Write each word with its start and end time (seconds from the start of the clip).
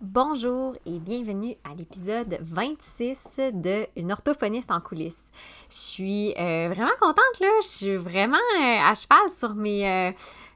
Bonjour 0.00 0.74
et 0.86 0.98
bienvenue 0.98 1.54
à 1.62 1.72
l'épisode 1.74 2.36
26 2.40 3.16
de 3.52 3.86
Une 3.96 4.10
orthophoniste 4.10 4.72
en 4.72 4.80
coulisses. 4.80 5.24
Je 5.70 5.76
suis 5.76 6.34
euh, 6.36 6.68
vraiment 6.68 6.90
contente 6.98 7.40
là, 7.40 7.48
je 7.62 7.68
suis 7.68 7.96
vraiment 7.96 8.36
euh, 8.36 8.78
à 8.82 8.92
cheval 8.96 9.30
sur 9.38 9.54
mes, 9.54 9.88
euh, 9.88 10.12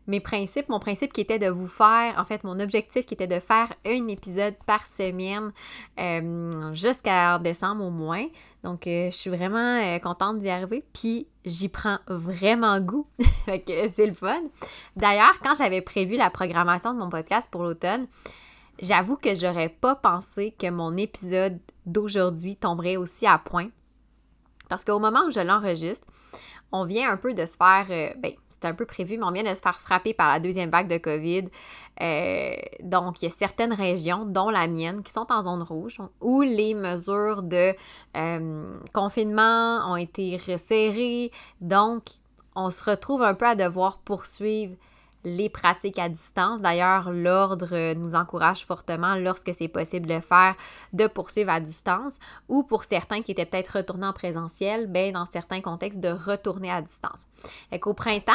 mes 0.08 0.18
principes, 0.18 0.68
mon 0.68 0.80
principe 0.80 1.12
qui 1.12 1.20
était 1.20 1.38
de 1.38 1.48
vous 1.48 1.68
faire, 1.68 2.14
en 2.18 2.24
fait 2.24 2.42
mon 2.42 2.58
objectif 2.58 3.06
qui 3.06 3.14
était 3.14 3.28
de 3.28 3.38
faire 3.38 3.72
un 3.86 4.08
épisode 4.08 4.54
par 4.66 4.84
semaine 4.86 5.52
jusqu'à 6.74 7.38
décembre 7.38 7.84
au 7.84 7.90
moins. 7.90 8.26
Donc 8.64 8.82
je 8.86 9.10
suis 9.12 9.30
vraiment 9.30 9.98
contente 10.00 10.40
d'y 10.40 10.50
arriver, 10.50 10.84
puis 10.92 11.28
j'y 11.44 11.68
prends 11.68 11.98
vraiment 12.08 12.80
goût, 12.80 13.06
c'est 13.46 14.06
le 14.06 14.14
fun. 14.14 14.42
D'ailleurs, 14.96 15.38
quand 15.40 15.54
j'avais 15.54 15.80
prévu 15.80 16.16
la 16.16 16.28
programmation 16.28 16.92
de 16.92 16.98
mon 16.98 17.08
podcast 17.08 17.48
pour 17.52 17.62
l'automne, 17.62 18.08
J'avoue 18.80 19.16
que 19.16 19.34
j'aurais 19.34 19.68
pas 19.68 19.96
pensé 19.96 20.54
que 20.58 20.70
mon 20.70 20.96
épisode 20.96 21.58
d'aujourd'hui 21.86 22.56
tomberait 22.56 22.96
aussi 22.96 23.26
à 23.26 23.38
point. 23.38 23.68
Parce 24.68 24.84
qu'au 24.84 24.98
moment 24.98 25.24
où 25.26 25.30
je 25.30 25.40
l'enregistre, 25.40 26.06
on 26.70 26.84
vient 26.84 27.10
un 27.10 27.16
peu 27.16 27.34
de 27.34 27.46
se 27.46 27.56
faire. 27.56 27.86
Euh, 27.90 28.12
ben, 28.18 28.32
c'est 28.60 28.68
un 28.68 28.74
peu 28.74 28.86
prévu, 28.86 29.18
mais 29.18 29.24
on 29.24 29.30
vient 29.30 29.44
de 29.44 29.54
se 29.54 29.60
faire 29.62 29.80
frapper 29.80 30.14
par 30.14 30.32
la 30.32 30.40
deuxième 30.40 30.70
vague 30.70 30.88
de 30.88 30.98
COVID. 30.98 31.48
Euh, 32.02 32.52
donc, 32.82 33.22
il 33.22 33.26
y 33.26 33.28
a 33.28 33.30
certaines 33.30 33.72
régions, 33.72 34.24
dont 34.24 34.50
la 34.50 34.66
mienne, 34.66 35.02
qui 35.02 35.12
sont 35.12 35.26
en 35.30 35.42
zone 35.42 35.62
rouge, 35.62 35.98
où 36.20 36.42
les 36.42 36.74
mesures 36.74 37.44
de 37.44 37.72
euh, 38.16 38.78
confinement 38.92 39.88
ont 39.88 39.96
été 39.96 40.36
resserrées. 40.36 41.30
Donc, 41.60 42.02
on 42.56 42.70
se 42.70 42.82
retrouve 42.82 43.22
un 43.22 43.34
peu 43.34 43.46
à 43.46 43.54
devoir 43.54 43.98
poursuivre 43.98 44.74
les 45.24 45.48
pratiques 45.48 45.98
à 45.98 46.08
distance. 46.08 46.60
D'ailleurs, 46.60 47.10
l'ordre 47.10 47.94
nous 47.94 48.14
encourage 48.14 48.64
fortement, 48.64 49.14
lorsque 49.16 49.52
c'est 49.54 49.68
possible 49.68 50.06
de 50.06 50.20
faire, 50.20 50.54
de 50.92 51.06
poursuivre 51.06 51.50
à 51.50 51.60
distance 51.60 52.18
ou 52.48 52.62
pour 52.62 52.84
certains 52.84 53.22
qui 53.22 53.32
étaient 53.32 53.46
peut-être 53.46 53.78
retournés 53.78 54.06
en 54.06 54.12
présentiel, 54.12 54.86
ben, 54.86 55.12
dans 55.12 55.26
certains 55.26 55.60
contextes, 55.60 56.00
de 56.00 56.10
retourner 56.10 56.70
à 56.70 56.82
distance. 56.82 57.26
Fait 57.70 57.78
qu'au 57.78 57.94
printemps, 57.94 58.32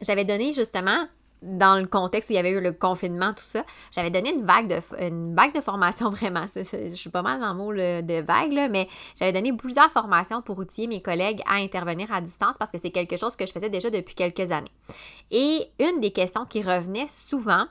j'avais 0.00 0.24
donné 0.24 0.52
justement 0.52 1.06
dans 1.44 1.78
le 1.78 1.86
contexte 1.86 2.30
où 2.30 2.32
il 2.32 2.36
y 2.36 2.38
avait 2.38 2.50
eu 2.50 2.60
le 2.60 2.72
confinement, 2.72 3.34
tout 3.34 3.44
ça, 3.44 3.64
j'avais 3.92 4.10
donné 4.10 4.34
une 4.34 4.44
vague 4.44 4.68
de, 4.68 5.04
une 5.04 5.34
vague 5.34 5.54
de 5.54 5.60
formation 5.60 6.10
vraiment. 6.10 6.46
je 6.54 6.94
suis 6.94 7.10
pas 7.10 7.22
mal 7.22 7.40
dans 7.40 7.52
le 7.52 7.58
mot 7.58 7.72
de 7.72 8.22
vague, 8.22 8.52
là, 8.52 8.68
mais 8.68 8.88
j'avais 9.18 9.32
donné 9.32 9.52
plusieurs 9.52 9.90
formations 9.90 10.42
pour 10.42 10.58
outiller 10.58 10.86
mes 10.86 11.02
collègues 11.02 11.42
à 11.46 11.56
intervenir 11.56 12.12
à 12.12 12.20
distance 12.20 12.56
parce 12.58 12.70
que 12.70 12.78
c'est 12.78 12.90
quelque 12.90 13.16
chose 13.16 13.36
que 13.36 13.46
je 13.46 13.52
faisais 13.52 13.70
déjà 13.70 13.90
depuis 13.90 14.14
quelques 14.14 14.50
années. 14.50 14.72
Et 15.30 15.66
une 15.78 16.00
des 16.00 16.12
questions 16.12 16.46
qui 16.46 16.62
revenait 16.62 17.08
souvent, 17.08 17.66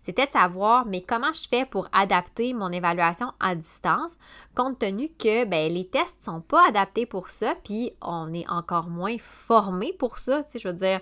c'était 0.00 0.26
de 0.26 0.32
savoir, 0.32 0.86
mais 0.86 1.02
comment 1.02 1.32
je 1.32 1.46
fais 1.48 1.66
pour 1.66 1.88
adapter 1.92 2.54
mon 2.54 2.72
évaluation 2.72 3.32
à 3.40 3.54
distance, 3.54 4.16
compte 4.54 4.78
tenu 4.78 5.08
que 5.08 5.44
ben, 5.44 5.70
les 5.72 5.86
tests 5.86 6.24
sont 6.24 6.40
pas 6.40 6.66
adaptés 6.66 7.04
pour 7.04 7.28
ça, 7.28 7.54
puis 7.62 7.92
on 8.00 8.32
est 8.32 8.48
encore 8.48 8.88
moins 8.88 9.16
formé 9.18 9.92
pour 9.98 10.18
ça. 10.18 10.42
Tu 10.44 10.52
sais, 10.52 10.58
je 10.58 10.68
veux 10.68 10.74
dire, 10.74 11.00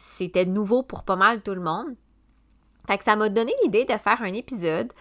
c'était 0.00 0.46
nouveau 0.46 0.82
pour 0.82 1.04
pas 1.04 1.16
mal 1.16 1.42
tout 1.42 1.54
le 1.54 1.60
monde. 1.60 1.94
Fait 2.86 2.98
que 2.98 3.04
ça 3.04 3.14
m'a 3.14 3.28
donné 3.28 3.52
l'idée 3.62 3.84
de 3.84 3.92
faire 3.92 4.20
un 4.20 4.32
épisode. 4.32 4.92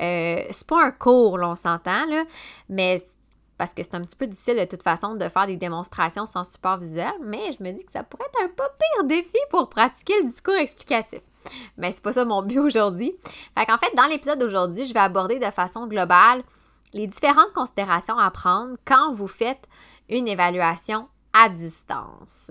Euh, 0.00 0.42
c'est 0.50 0.66
pas 0.66 0.84
un 0.84 0.90
cours, 0.90 1.38
là, 1.38 1.50
on 1.50 1.56
s'entend, 1.56 2.06
là, 2.06 2.24
mais 2.68 3.04
parce 3.58 3.72
que 3.72 3.82
c'est 3.82 3.94
un 3.94 4.00
petit 4.02 4.16
peu 4.16 4.26
difficile 4.26 4.58
de 4.58 4.64
toute 4.64 4.82
façon 4.82 5.14
de 5.14 5.28
faire 5.28 5.46
des 5.46 5.56
démonstrations 5.56 6.26
sans 6.26 6.44
support 6.44 6.78
visuel, 6.78 7.12
mais 7.22 7.52
je 7.52 7.62
me 7.62 7.70
dis 7.72 7.84
que 7.84 7.92
ça 7.92 8.02
pourrait 8.02 8.26
être 8.26 8.44
un 8.44 8.48
pas 8.48 8.68
pire 8.68 9.04
défi 9.04 9.38
pour 9.50 9.68
pratiquer 9.68 10.14
le 10.20 10.26
discours 10.26 10.54
explicatif. 10.54 11.20
Mais 11.76 11.92
c'est 11.92 12.02
pas 12.02 12.12
ça 12.12 12.24
mon 12.24 12.42
but 12.42 12.58
aujourd'hui. 12.58 13.14
Fait 13.56 13.66
qu'en 13.66 13.78
fait, 13.78 13.94
dans 13.94 14.06
l'épisode 14.06 14.38
d'aujourd'hui, 14.38 14.84
je 14.86 14.92
vais 14.92 15.00
aborder 15.00 15.38
de 15.38 15.44
façon 15.46 15.86
globale 15.86 16.42
les 16.92 17.06
différentes 17.06 17.52
considérations 17.54 18.18
à 18.18 18.30
prendre 18.30 18.76
quand 18.84 19.12
vous 19.12 19.28
faites 19.28 19.68
une 20.08 20.28
évaluation 20.28 21.08
à 21.32 21.48
distance. 21.48 22.50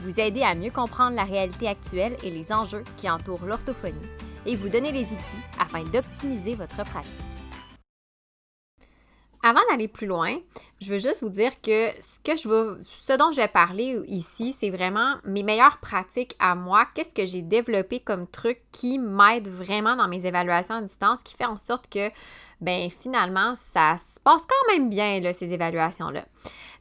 Vous 0.00 0.20
aider 0.20 0.42
à 0.42 0.54
mieux 0.54 0.70
comprendre 0.70 1.16
la 1.16 1.24
réalité 1.24 1.68
actuelle 1.68 2.16
et 2.22 2.30
les 2.30 2.52
enjeux 2.52 2.84
qui 2.96 3.10
entourent 3.10 3.44
l'orthophonie 3.44 3.94
et 4.46 4.56
vous 4.56 4.68
donner 4.68 4.92
les 4.92 5.04
outils 5.04 5.44
afin 5.58 5.82
d'optimiser 5.84 6.54
votre 6.54 6.84
pratique. 6.84 7.12
Avant 9.42 9.60
d'aller 9.70 9.86
plus 9.86 10.06
loin, 10.06 10.36
je 10.80 10.92
veux 10.92 10.98
juste 10.98 11.22
vous 11.22 11.28
dire 11.28 11.52
que 11.60 11.88
ce 12.02 12.18
que 12.24 12.36
je 12.36 12.48
veux, 12.48 12.82
ce 13.00 13.12
dont 13.12 13.30
je 13.30 13.36
vais 13.36 13.48
parler 13.48 14.02
ici, 14.08 14.52
c'est 14.52 14.70
vraiment 14.70 15.14
mes 15.24 15.44
meilleures 15.44 15.78
pratiques 15.78 16.34
à 16.40 16.56
moi. 16.56 16.86
Qu'est-ce 16.94 17.14
que 17.14 17.24
j'ai 17.24 17.42
développé 17.42 18.00
comme 18.00 18.26
truc 18.26 18.60
qui 18.72 18.98
m'aide 18.98 19.48
vraiment 19.48 19.94
dans 19.94 20.08
mes 20.08 20.26
évaluations 20.26 20.74
à 20.74 20.82
distance, 20.82 21.22
qui 21.22 21.36
fait 21.36 21.44
en 21.44 21.56
sorte 21.56 21.88
que, 21.88 22.10
ben 22.60 22.90
finalement, 23.00 23.54
ça 23.54 23.96
se 23.96 24.18
passe 24.18 24.42
quand 24.42 24.72
même 24.72 24.90
bien 24.90 25.20
là, 25.20 25.32
ces 25.32 25.52
évaluations-là. 25.52 26.26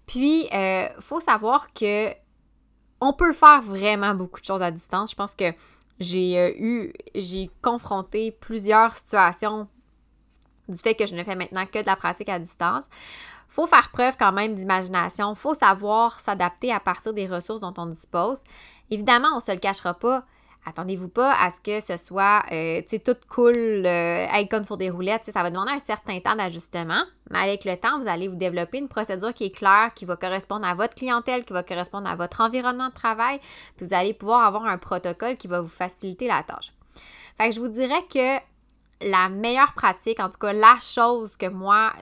Puis, 0.07 0.47
il 0.51 0.57
euh, 0.57 0.87
faut 0.99 1.19
savoir 1.19 1.71
que 1.73 2.11
on 3.01 3.13
peut 3.13 3.33
faire 3.33 3.61
vraiment 3.61 4.13
beaucoup 4.13 4.39
de 4.39 4.45
choses 4.45 4.61
à 4.61 4.71
distance. 4.71 5.11
Je 5.11 5.15
pense 5.15 5.35
que 5.35 5.53
j'ai 5.99 6.37
euh, 6.39 6.51
eu, 6.57 6.93
j'ai 7.15 7.49
confronté 7.61 8.31
plusieurs 8.31 8.93
situations 8.93 9.67
du 10.67 10.77
fait 10.77 10.95
que 10.95 11.05
je 11.05 11.15
ne 11.15 11.23
fais 11.23 11.35
maintenant 11.35 11.65
que 11.65 11.79
de 11.79 11.85
la 11.85 11.95
pratique 11.95 12.29
à 12.29 12.39
distance. 12.39 12.83
Faut 13.47 13.67
faire 13.67 13.89
preuve 13.91 14.15
quand 14.19 14.33
même 14.33 14.55
d'imagination, 14.55 15.33
faut 15.33 15.53
savoir 15.53 16.19
s'adapter 16.19 16.71
à 16.71 16.79
partir 16.79 17.13
des 17.13 17.27
ressources 17.27 17.61
dont 17.61 17.73
on 17.77 17.85
dispose. 17.87 18.43
Évidemment, 18.91 19.29
on 19.35 19.39
se 19.39 19.51
le 19.51 19.57
cachera 19.57 19.93
pas, 19.93 20.25
attendez-vous 20.67 21.07
pas 21.07 21.33
à 21.33 21.49
ce 21.49 21.61
que 21.61 21.81
ce 21.81 21.97
soit, 21.97 22.43
euh, 22.51 22.81
tu 22.87 22.99
tout 22.99 23.15
cool, 23.29 23.55
euh, 23.55 24.45
comme 24.51 24.65
sur 24.65 24.77
des 24.77 24.89
roulettes. 24.89 25.23
Ça 25.31 25.41
va 25.41 25.49
demander 25.49 25.71
un 25.71 25.79
certain 25.79 26.19
temps 26.19 26.35
d'ajustement, 26.35 27.03
mais 27.31 27.39
avec 27.39 27.63
le 27.63 27.77
temps, 27.77 27.99
vous 27.99 28.07
allez 28.07 28.27
vous 28.27 28.35
développer 28.35 28.77
une 28.77 28.89
procédure 28.89 29.33
qui 29.33 29.45
est 29.45 29.55
claire, 29.55 29.91
qui 29.95 30.05
va 30.05 30.17
correspondre 30.17 30.67
à 30.67 30.75
votre 30.75 30.95
clientèle, 30.95 31.45
qui 31.45 31.53
va 31.53 31.63
correspondre 31.63 32.09
à 32.09 32.15
votre 32.15 32.41
environnement 32.41 32.89
de 32.89 32.93
travail, 32.93 33.39
puis 33.77 33.85
vous 33.85 33.93
allez 33.93 34.13
pouvoir 34.13 34.45
avoir 34.45 34.65
un 34.65 34.77
protocole 34.77 35.37
qui 35.37 35.47
va 35.47 35.61
vous 35.61 35.67
faciliter 35.67 36.27
la 36.27 36.43
tâche. 36.43 36.73
Fait 37.37 37.49
que 37.49 37.55
je 37.55 37.59
vous 37.59 37.69
dirais 37.69 38.03
que 38.13 38.37
la 39.01 39.29
meilleure 39.29 39.73
pratique, 39.73 40.19
en 40.19 40.29
tout 40.29 40.39
cas 40.39 40.53
la 40.53 40.77
chose 40.81 41.35
que 41.37 41.47
moi, 41.47 41.93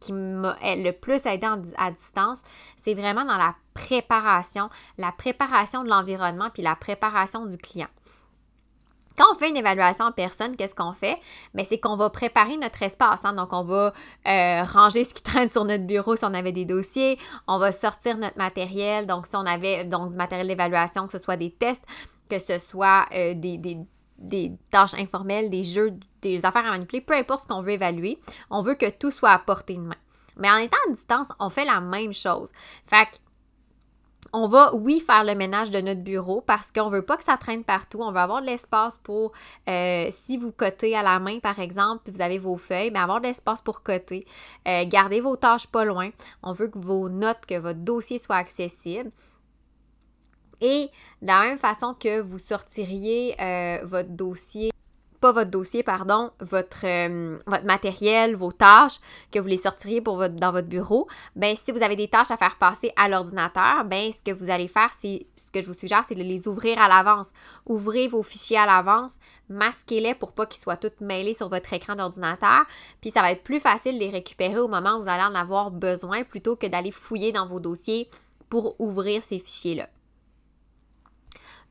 qui 0.00 0.12
m'a 0.12 0.56
le 0.62 0.90
plus 0.90 1.24
aidé 1.26 1.46
à 1.76 1.90
distance, 1.90 2.38
c'est 2.76 2.94
vraiment 2.94 3.24
dans 3.24 3.36
la 3.36 3.54
préparation, 3.72 4.70
la 4.98 5.12
préparation 5.12 5.84
de 5.84 5.88
l'environnement 5.88 6.50
puis 6.52 6.62
la 6.62 6.76
préparation 6.76 7.46
du 7.46 7.56
client. 7.56 7.88
Quand 9.16 9.26
on 9.32 9.36
fait 9.36 9.48
une 9.48 9.56
évaluation 9.56 10.06
en 10.06 10.12
personne, 10.12 10.56
qu'est-ce 10.56 10.74
qu'on 10.74 10.92
fait? 10.92 11.18
Mais 11.54 11.62
ben, 11.62 11.66
c'est 11.68 11.78
qu'on 11.78 11.94
va 11.94 12.10
préparer 12.10 12.56
notre 12.56 12.82
espace. 12.82 13.20
Hein. 13.24 13.34
Donc, 13.34 13.52
on 13.52 13.62
va 13.62 13.92
euh, 14.26 14.64
ranger 14.64 15.04
ce 15.04 15.14
qui 15.14 15.22
traîne 15.22 15.48
sur 15.48 15.64
notre 15.64 15.84
bureau 15.84 16.16
si 16.16 16.24
on 16.24 16.34
avait 16.34 16.50
des 16.50 16.64
dossiers. 16.64 17.18
On 17.46 17.58
va 17.58 17.70
sortir 17.70 18.18
notre 18.18 18.36
matériel. 18.38 19.06
Donc, 19.06 19.26
si 19.26 19.36
on 19.36 19.46
avait 19.46 19.84
donc, 19.84 20.10
du 20.10 20.16
matériel 20.16 20.48
d'évaluation, 20.48 21.06
que 21.06 21.12
ce 21.12 21.18
soit 21.18 21.36
des 21.36 21.52
tests, 21.52 21.84
que 22.28 22.40
ce 22.40 22.58
soit 22.58 23.06
euh, 23.14 23.34
des, 23.34 23.56
des 23.56 23.78
tâches 24.70 24.94
informelles, 24.94 25.50
des 25.50 25.64
jeux, 25.64 25.94
des 26.22 26.44
affaires 26.44 26.66
à 26.66 26.70
manipuler, 26.70 27.00
peu 27.00 27.14
importe 27.14 27.44
ce 27.44 27.48
qu'on 27.48 27.60
veut 27.60 27.72
évaluer, 27.72 28.18
on 28.50 28.62
veut 28.62 28.74
que 28.74 28.90
tout 28.90 29.10
soit 29.10 29.30
à 29.30 29.38
portée 29.38 29.74
de 29.74 29.80
main. 29.80 29.96
Mais 30.36 30.50
en 30.50 30.56
étant 30.56 30.76
à 30.88 30.92
distance, 30.92 31.28
on 31.38 31.48
fait 31.48 31.64
la 31.64 31.80
même 31.80 32.12
chose. 32.12 32.50
Fait 32.86 33.08
on 34.36 34.48
va, 34.48 34.74
oui, 34.74 34.98
faire 34.98 35.22
le 35.22 35.36
ménage 35.36 35.70
de 35.70 35.80
notre 35.80 36.02
bureau 36.02 36.40
parce 36.40 36.72
qu'on 36.72 36.90
ne 36.90 36.96
veut 36.96 37.04
pas 37.04 37.16
que 37.16 37.22
ça 37.22 37.36
traîne 37.36 37.62
partout. 37.62 38.00
On 38.02 38.10
veut 38.10 38.18
avoir 38.18 38.40
de 38.40 38.46
l'espace 38.46 38.98
pour, 38.98 39.30
euh, 39.68 40.08
si 40.10 40.36
vous 40.36 40.50
cotez 40.50 40.96
à 40.96 41.04
la 41.04 41.20
main, 41.20 41.38
par 41.38 41.60
exemple, 41.60 42.10
vous 42.10 42.20
avez 42.20 42.38
vos 42.38 42.56
feuilles, 42.56 42.90
mais 42.90 42.98
avoir 42.98 43.20
de 43.20 43.28
l'espace 43.28 43.60
pour 43.60 43.84
coter. 43.84 44.26
Euh, 44.66 44.84
gardez 44.86 45.20
vos 45.20 45.36
tâches 45.36 45.68
pas 45.68 45.84
loin. 45.84 46.10
On 46.42 46.52
veut 46.52 46.66
que 46.66 46.78
vos 46.78 47.08
notes, 47.08 47.46
que 47.46 47.56
votre 47.56 47.78
dossier 47.78 48.18
soit 48.18 48.34
accessible. 48.34 49.12
Et 50.64 50.90
de 51.20 51.26
la 51.26 51.42
même 51.42 51.58
façon 51.58 51.92
que 51.92 52.20
vous 52.20 52.38
sortiriez 52.38 53.36
euh, 53.38 53.80
votre 53.84 54.08
dossier 54.08 54.70
pas 55.20 55.32
votre 55.32 55.50
dossier, 55.50 55.82
pardon, 55.82 56.32
votre, 56.40 56.84
euh, 56.84 57.38
votre 57.46 57.64
matériel, 57.64 58.34
vos 58.36 58.52
tâches, 58.52 59.00
que 59.32 59.38
vous 59.38 59.46
les 59.46 59.56
sortiriez 59.56 60.02
dans 60.02 60.52
votre 60.52 60.68
bureau, 60.68 61.08
ben 61.34 61.56
si 61.56 61.72
vous 61.72 61.82
avez 61.82 61.96
des 61.96 62.08
tâches 62.08 62.30
à 62.30 62.36
faire 62.36 62.58
passer 62.58 62.92
à 62.94 63.08
l'ordinateur, 63.08 63.86
ben 63.86 64.12
ce 64.12 64.20
que 64.22 64.36
vous 64.36 64.50
allez 64.50 64.68
faire, 64.68 64.90
c'est 65.00 65.26
ce 65.34 65.50
que 65.50 65.62
je 65.62 65.66
vous 65.66 65.72
suggère, 65.72 66.04
c'est 66.06 66.14
de 66.14 66.22
les 66.22 66.46
ouvrir 66.46 66.78
à 66.78 66.88
l'avance. 66.88 67.30
Ouvrez 67.64 68.06
vos 68.06 68.22
fichiers 68.22 68.58
à 68.58 68.66
l'avance, 68.66 69.12
masquez-les 69.48 70.14
pour 70.14 70.32
pas 70.32 70.44
qu'ils 70.44 70.60
soient 70.60 70.76
tous 70.76 71.02
mêlés 71.02 71.32
sur 71.32 71.48
votre 71.48 71.72
écran 71.72 71.94
d'ordinateur, 71.94 72.66
puis 73.00 73.08
ça 73.08 73.22
va 73.22 73.32
être 73.32 73.44
plus 73.44 73.60
facile 73.60 73.94
de 73.94 74.00
les 74.00 74.10
récupérer 74.10 74.58
au 74.58 74.68
moment 74.68 74.98
où 74.98 75.04
vous 75.04 75.08
allez 75.08 75.24
en 75.24 75.34
avoir 75.34 75.70
besoin 75.70 76.24
plutôt 76.24 76.56
que 76.56 76.66
d'aller 76.66 76.90
fouiller 76.90 77.32
dans 77.32 77.46
vos 77.46 77.60
dossiers 77.60 78.10
pour 78.50 78.78
ouvrir 78.78 79.22
ces 79.22 79.38
fichiers-là. 79.38 79.88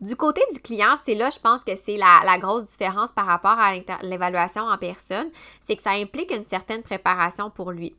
Du 0.03 0.17
côté 0.17 0.41
du 0.51 0.59
client, 0.59 0.95
c'est 1.05 1.15
là, 1.15 1.29
je 1.29 1.39
pense 1.39 1.63
que 1.63 1.71
c'est 1.77 1.95
la, 1.95 2.37
grosse 2.37 2.65
différence 2.65 3.13
par 3.13 3.25
rapport 3.25 3.57
à 3.57 3.73
l'évaluation 4.01 4.63
en 4.63 4.77
personne, 4.77 5.29
c'est 5.63 5.77
que 5.77 5.81
ça 5.81 5.91
implique 5.91 6.35
une 6.35 6.45
certaine 6.45 6.83
préparation 6.83 7.49
pour 7.49 7.71
lui. 7.71 7.95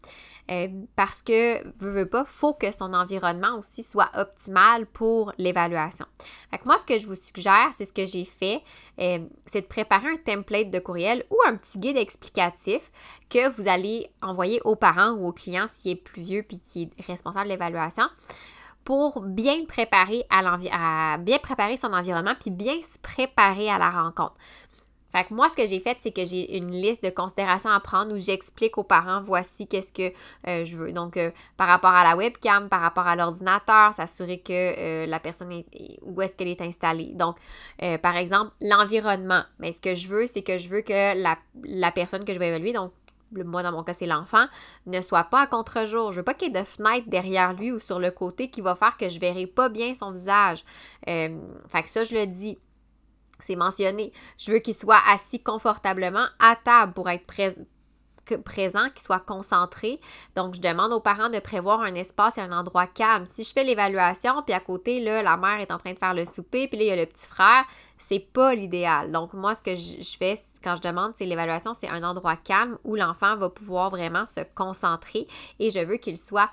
Euh, 0.50 0.68
parce 0.96 1.22
que, 1.22 1.66
veut, 1.78 1.92
veut 1.92 2.06
pas, 2.06 2.26
faut 2.26 2.52
que 2.52 2.70
son 2.72 2.92
environnement 2.92 3.58
aussi 3.58 3.82
soit 3.82 4.10
optimal 4.12 4.84
pour 4.84 5.32
l'évaluation. 5.38 6.04
moi, 6.66 6.76
ce 6.76 6.84
que 6.84 6.98
je 6.98 7.06
vous 7.06 7.14
suggère, 7.14 7.70
c'est 7.72 7.86
ce 7.86 7.92
que 7.94 8.04
j'ai 8.04 8.26
fait, 8.26 8.60
euh, 9.00 9.20
c'est 9.46 9.62
de 9.62 9.66
préparer 9.66 10.08
un 10.08 10.16
template 10.16 10.70
de 10.70 10.80
courriel 10.80 11.24
ou 11.30 11.38
un 11.46 11.56
petit 11.56 11.78
guide 11.78 11.96
explicatif 11.96 12.90
que 13.30 13.48
vous 13.48 13.66
allez 13.66 14.10
envoyer 14.20 14.60
aux 14.64 14.76
parents 14.76 15.12
ou 15.12 15.28
aux 15.28 15.32
clients 15.32 15.68
s'il 15.70 15.92
est 15.92 15.96
plus 15.96 16.20
vieux 16.20 16.42
puis 16.42 16.60
qui 16.60 16.82
est 16.82 17.06
responsable 17.06 17.46
de 17.46 17.52
l'évaluation 17.52 18.04
pour 18.84 19.20
bien 19.22 19.64
préparer 19.64 20.24
à, 20.30 21.18
bien 21.18 21.38
préparer 21.38 21.76
son 21.76 21.92
environnement 21.92 22.34
puis 22.38 22.50
bien 22.50 22.74
se 22.82 22.98
préparer 22.98 23.70
à 23.70 23.78
la 23.78 23.90
rencontre. 23.90 24.34
Fait 25.14 25.22
que 25.22 25.32
moi, 25.32 25.48
ce 25.48 25.54
que 25.54 25.64
j'ai 25.64 25.78
fait, 25.78 25.96
c'est 26.00 26.10
que 26.10 26.24
j'ai 26.24 26.56
une 26.56 26.72
liste 26.72 27.04
de 27.04 27.10
considérations 27.10 27.70
à 27.70 27.78
prendre 27.78 28.12
où 28.12 28.18
j'explique 28.18 28.76
aux 28.78 28.82
parents 28.82 29.22
voici 29.22 29.68
qu'est-ce 29.68 29.92
que 29.92 30.12
euh, 30.48 30.64
je 30.64 30.76
veux. 30.76 30.92
Donc, 30.92 31.16
euh, 31.16 31.30
par 31.56 31.68
rapport 31.68 31.92
à 31.92 32.02
la 32.02 32.16
webcam, 32.16 32.68
par 32.68 32.80
rapport 32.80 33.06
à 33.06 33.14
l'ordinateur, 33.14 33.94
s'assurer 33.94 34.40
que 34.40 34.52
euh, 34.52 35.06
la 35.06 35.20
personne 35.20 35.52
est 35.52 36.00
où 36.02 36.20
est-ce 36.20 36.34
qu'elle 36.34 36.48
est 36.48 36.60
installée. 36.60 37.12
Donc, 37.14 37.36
par 38.02 38.16
exemple, 38.16 38.50
l'environnement. 38.60 39.44
Mais 39.60 39.70
ce 39.70 39.80
que 39.80 39.94
je 39.94 40.08
veux, 40.08 40.26
c'est 40.26 40.42
que 40.42 40.58
je 40.58 40.68
veux 40.68 40.80
que 40.80 41.16
la, 41.16 41.38
la 41.62 41.92
personne 41.92 42.24
que 42.24 42.34
je 42.34 42.40
vais 42.40 42.48
évaluer, 42.48 42.72
donc 42.72 42.90
moi 43.42 43.62
dans 43.62 43.72
mon 43.72 43.82
cas 43.82 43.94
c'est 43.94 44.06
l'enfant, 44.06 44.46
ne 44.86 45.00
soit 45.00 45.24
pas 45.24 45.42
à 45.42 45.46
contre-jour. 45.46 46.12
Je 46.12 46.18
veux 46.18 46.24
pas 46.24 46.34
qu'il 46.34 46.52
y 46.52 46.56
ait 46.56 46.60
de 46.60 46.66
fenêtre 46.66 47.08
derrière 47.08 47.52
lui 47.52 47.72
ou 47.72 47.80
sur 47.80 47.98
le 47.98 48.10
côté 48.10 48.50
qui 48.50 48.60
va 48.60 48.74
faire 48.74 48.96
que 48.96 49.08
je 49.08 49.18
verrai 49.18 49.46
pas 49.46 49.68
bien 49.68 49.94
son 49.94 50.12
visage. 50.12 50.64
Euh, 51.08 51.38
fait 51.68 51.82
que 51.82 51.88
ça, 51.88 52.04
je 52.04 52.14
le 52.14 52.26
dis. 52.26 52.58
C'est 53.40 53.56
mentionné. 53.56 54.12
Je 54.38 54.52
veux 54.52 54.58
qu'il 54.58 54.74
soit 54.74 55.00
assis 55.12 55.42
confortablement 55.42 56.26
à 56.38 56.56
table 56.56 56.92
pour 56.92 57.10
être 57.10 57.26
présent, 57.26 58.88
qu'il 58.90 59.02
soit 59.02 59.18
concentré. 59.18 60.00
Donc, 60.36 60.54
je 60.54 60.60
demande 60.60 60.92
aux 60.92 61.00
parents 61.00 61.28
de 61.28 61.40
prévoir 61.40 61.80
un 61.80 61.94
espace 61.94 62.38
et 62.38 62.40
un 62.40 62.52
endroit 62.52 62.86
calme. 62.86 63.26
Si 63.26 63.44
je 63.44 63.52
fais 63.52 63.64
l'évaluation, 63.64 64.42
puis 64.42 64.54
à 64.54 64.60
côté, 64.60 65.00
là, 65.00 65.22
la 65.22 65.36
mère 65.36 65.60
est 65.60 65.72
en 65.72 65.78
train 65.78 65.92
de 65.92 65.98
faire 65.98 66.14
le 66.14 66.24
souper, 66.24 66.68
puis 66.68 66.78
là, 66.78 66.84
il 66.84 66.88
y 66.88 66.92
a 66.92 66.96
le 66.96 67.06
petit 67.06 67.26
frère, 67.26 67.64
c'est 67.98 68.32
pas 68.32 68.54
l'idéal. 68.54 69.10
Donc, 69.10 69.34
moi, 69.34 69.54
ce 69.54 69.62
que 69.62 69.74
je 69.74 70.16
fais 70.16 70.42
quand 70.64 70.76
je 70.76 70.80
demande, 70.80 71.12
c'est 71.14 71.26
l'évaluation, 71.26 71.74
c'est 71.74 71.88
un 71.88 72.02
endroit 72.02 72.36
calme 72.36 72.78
où 72.84 72.96
l'enfant 72.96 73.36
va 73.36 73.50
pouvoir 73.50 73.90
vraiment 73.90 74.24
se 74.24 74.40
concentrer 74.54 75.28
et 75.58 75.70
je 75.70 75.80
veux 75.80 75.98
qu'il 75.98 76.16
soit 76.16 76.48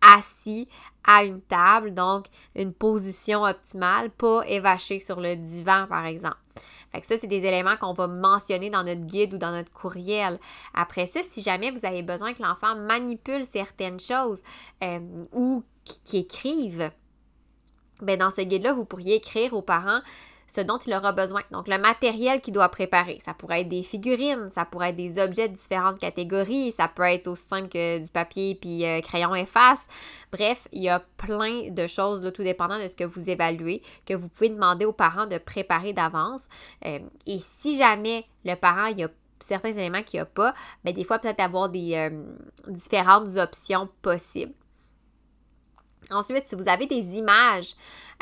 assis 0.00 0.68
à 1.04 1.24
une 1.24 1.40
table, 1.40 1.92
donc 1.92 2.26
une 2.54 2.72
position 2.72 3.42
optimale, 3.42 4.10
pas 4.10 4.42
évaché 4.46 5.00
sur 5.00 5.20
le 5.20 5.34
divan, 5.34 5.86
par 5.88 6.06
exemple. 6.06 6.38
Fait 6.92 7.00
que 7.00 7.06
ça, 7.06 7.16
c'est 7.18 7.26
des 7.26 7.44
éléments 7.44 7.76
qu'on 7.76 7.92
va 7.92 8.06
mentionner 8.06 8.70
dans 8.70 8.84
notre 8.84 9.02
guide 9.02 9.34
ou 9.34 9.38
dans 9.38 9.50
notre 9.50 9.72
courriel. 9.72 10.38
Après 10.72 11.06
ça, 11.06 11.20
si 11.22 11.42
jamais 11.42 11.70
vous 11.70 11.84
avez 11.84 12.02
besoin 12.02 12.32
que 12.32 12.42
l'enfant 12.42 12.76
manipule 12.76 13.44
certaines 13.44 14.00
choses 14.00 14.42
euh, 14.82 15.00
ou 15.32 15.64
qu'il 15.84 16.20
écrive, 16.20 16.90
ben 18.00 18.18
dans 18.18 18.30
ce 18.30 18.42
guide-là, 18.42 18.72
vous 18.72 18.84
pourriez 18.84 19.16
écrire 19.16 19.54
aux 19.54 19.62
parents 19.62 20.00
ce 20.46 20.60
dont 20.60 20.78
il 20.78 20.94
aura 20.94 21.12
besoin. 21.12 21.42
Donc, 21.50 21.68
le 21.68 21.78
matériel 21.78 22.40
qu'il 22.40 22.54
doit 22.54 22.68
préparer. 22.68 23.18
Ça 23.24 23.34
pourrait 23.34 23.62
être 23.62 23.68
des 23.68 23.82
figurines, 23.82 24.48
ça 24.54 24.64
pourrait 24.64 24.90
être 24.90 24.96
des 24.96 25.18
objets 25.20 25.48
de 25.48 25.54
différentes 25.54 25.98
catégories, 25.98 26.72
ça 26.72 26.88
peut 26.88 27.02
être 27.02 27.26
aussi 27.26 27.46
simple 27.46 27.68
que 27.68 27.98
du 27.98 28.10
papier 28.10 28.54
puis 28.60 28.84
euh, 28.84 29.00
crayon 29.00 29.34
efface. 29.34 29.88
Bref, 30.32 30.68
il 30.72 30.82
y 30.82 30.88
a 30.88 31.00
plein 31.16 31.70
de 31.70 31.86
choses, 31.86 32.22
là, 32.22 32.30
tout 32.30 32.42
dépendant 32.42 32.78
de 32.78 32.88
ce 32.88 32.96
que 32.96 33.04
vous 33.04 33.30
évaluez, 33.30 33.82
que 34.06 34.14
vous 34.14 34.28
pouvez 34.28 34.50
demander 34.50 34.84
aux 34.84 34.92
parents 34.92 35.26
de 35.26 35.38
préparer 35.38 35.92
d'avance. 35.92 36.48
Euh, 36.84 36.98
et 37.26 37.38
si 37.38 37.76
jamais 37.76 38.26
le 38.44 38.54
parent, 38.54 38.86
il 38.86 39.00
y 39.00 39.04
a 39.04 39.08
certains 39.40 39.72
éléments 39.72 40.02
qu'il 40.02 40.18
n'y 40.18 40.22
a 40.22 40.26
pas, 40.26 40.54
bien, 40.84 40.92
des 40.92 41.04
fois, 41.04 41.18
peut-être 41.18 41.40
avoir 41.40 41.68
des 41.68 41.94
euh, 41.94 42.10
différentes 42.68 43.36
options 43.36 43.88
possibles. 44.02 44.52
Ensuite, 46.10 46.46
si 46.46 46.54
vous 46.54 46.68
avez 46.68 46.86
des 46.86 47.16
images 47.18 47.74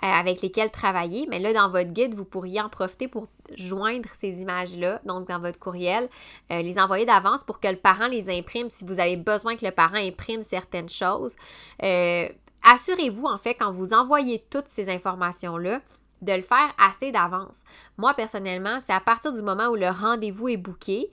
euh, 0.03 0.07
avec 0.07 0.43
lesquelles 0.43 0.71
travailler, 0.71 1.27
mais 1.31 1.39
là, 1.39 1.53
dans 1.53 1.69
votre 1.71 1.91
guide, 1.91 2.15
vous 2.15 2.25
pourriez 2.25 2.61
en 2.61 2.69
profiter 2.69 3.09
pour 3.09 3.29
joindre 3.57 4.09
ces 4.19 4.41
images-là, 4.41 5.01
donc 5.05 5.29
dans 5.29 5.39
votre 5.39 5.59
courriel, 5.59 6.09
euh, 6.51 6.63
les 6.63 6.79
envoyer 6.79 7.05
d'avance 7.05 7.45
pour 7.45 7.61
que 7.61 7.69
le 7.69 7.77
parent 7.77 8.07
les 8.07 8.31
imprime 8.31 8.71
si 8.71 8.85
vous 8.85 8.99
avez 8.99 9.17
besoin 9.17 9.57
que 9.57 9.65
le 9.65 9.71
parent 9.71 9.97
imprime 9.97 10.43
certaines 10.43 10.89
choses. 10.89 11.37
Euh, 11.83 12.29
assurez-vous, 12.63 13.27
en 13.27 13.39
fait, 13.39 13.55
quand 13.55 13.71
vous 13.71 13.93
envoyez 13.93 14.45
toutes 14.51 14.69
ces 14.69 14.89
informations-là, 14.89 15.81
de 16.23 16.33
le 16.33 16.43
faire 16.43 16.73
assez 16.79 17.13
d'avance. 17.13 17.65
Moi, 17.99 18.15
personnellement, 18.15 18.79
c'est 18.81 18.95
à 18.95 19.01
partir 19.01 19.31
du 19.33 19.43
moment 19.43 19.67
où 19.67 19.75
le 19.75 19.89
rendez-vous 19.89 20.49
est 20.49 20.57
booké. 20.57 21.11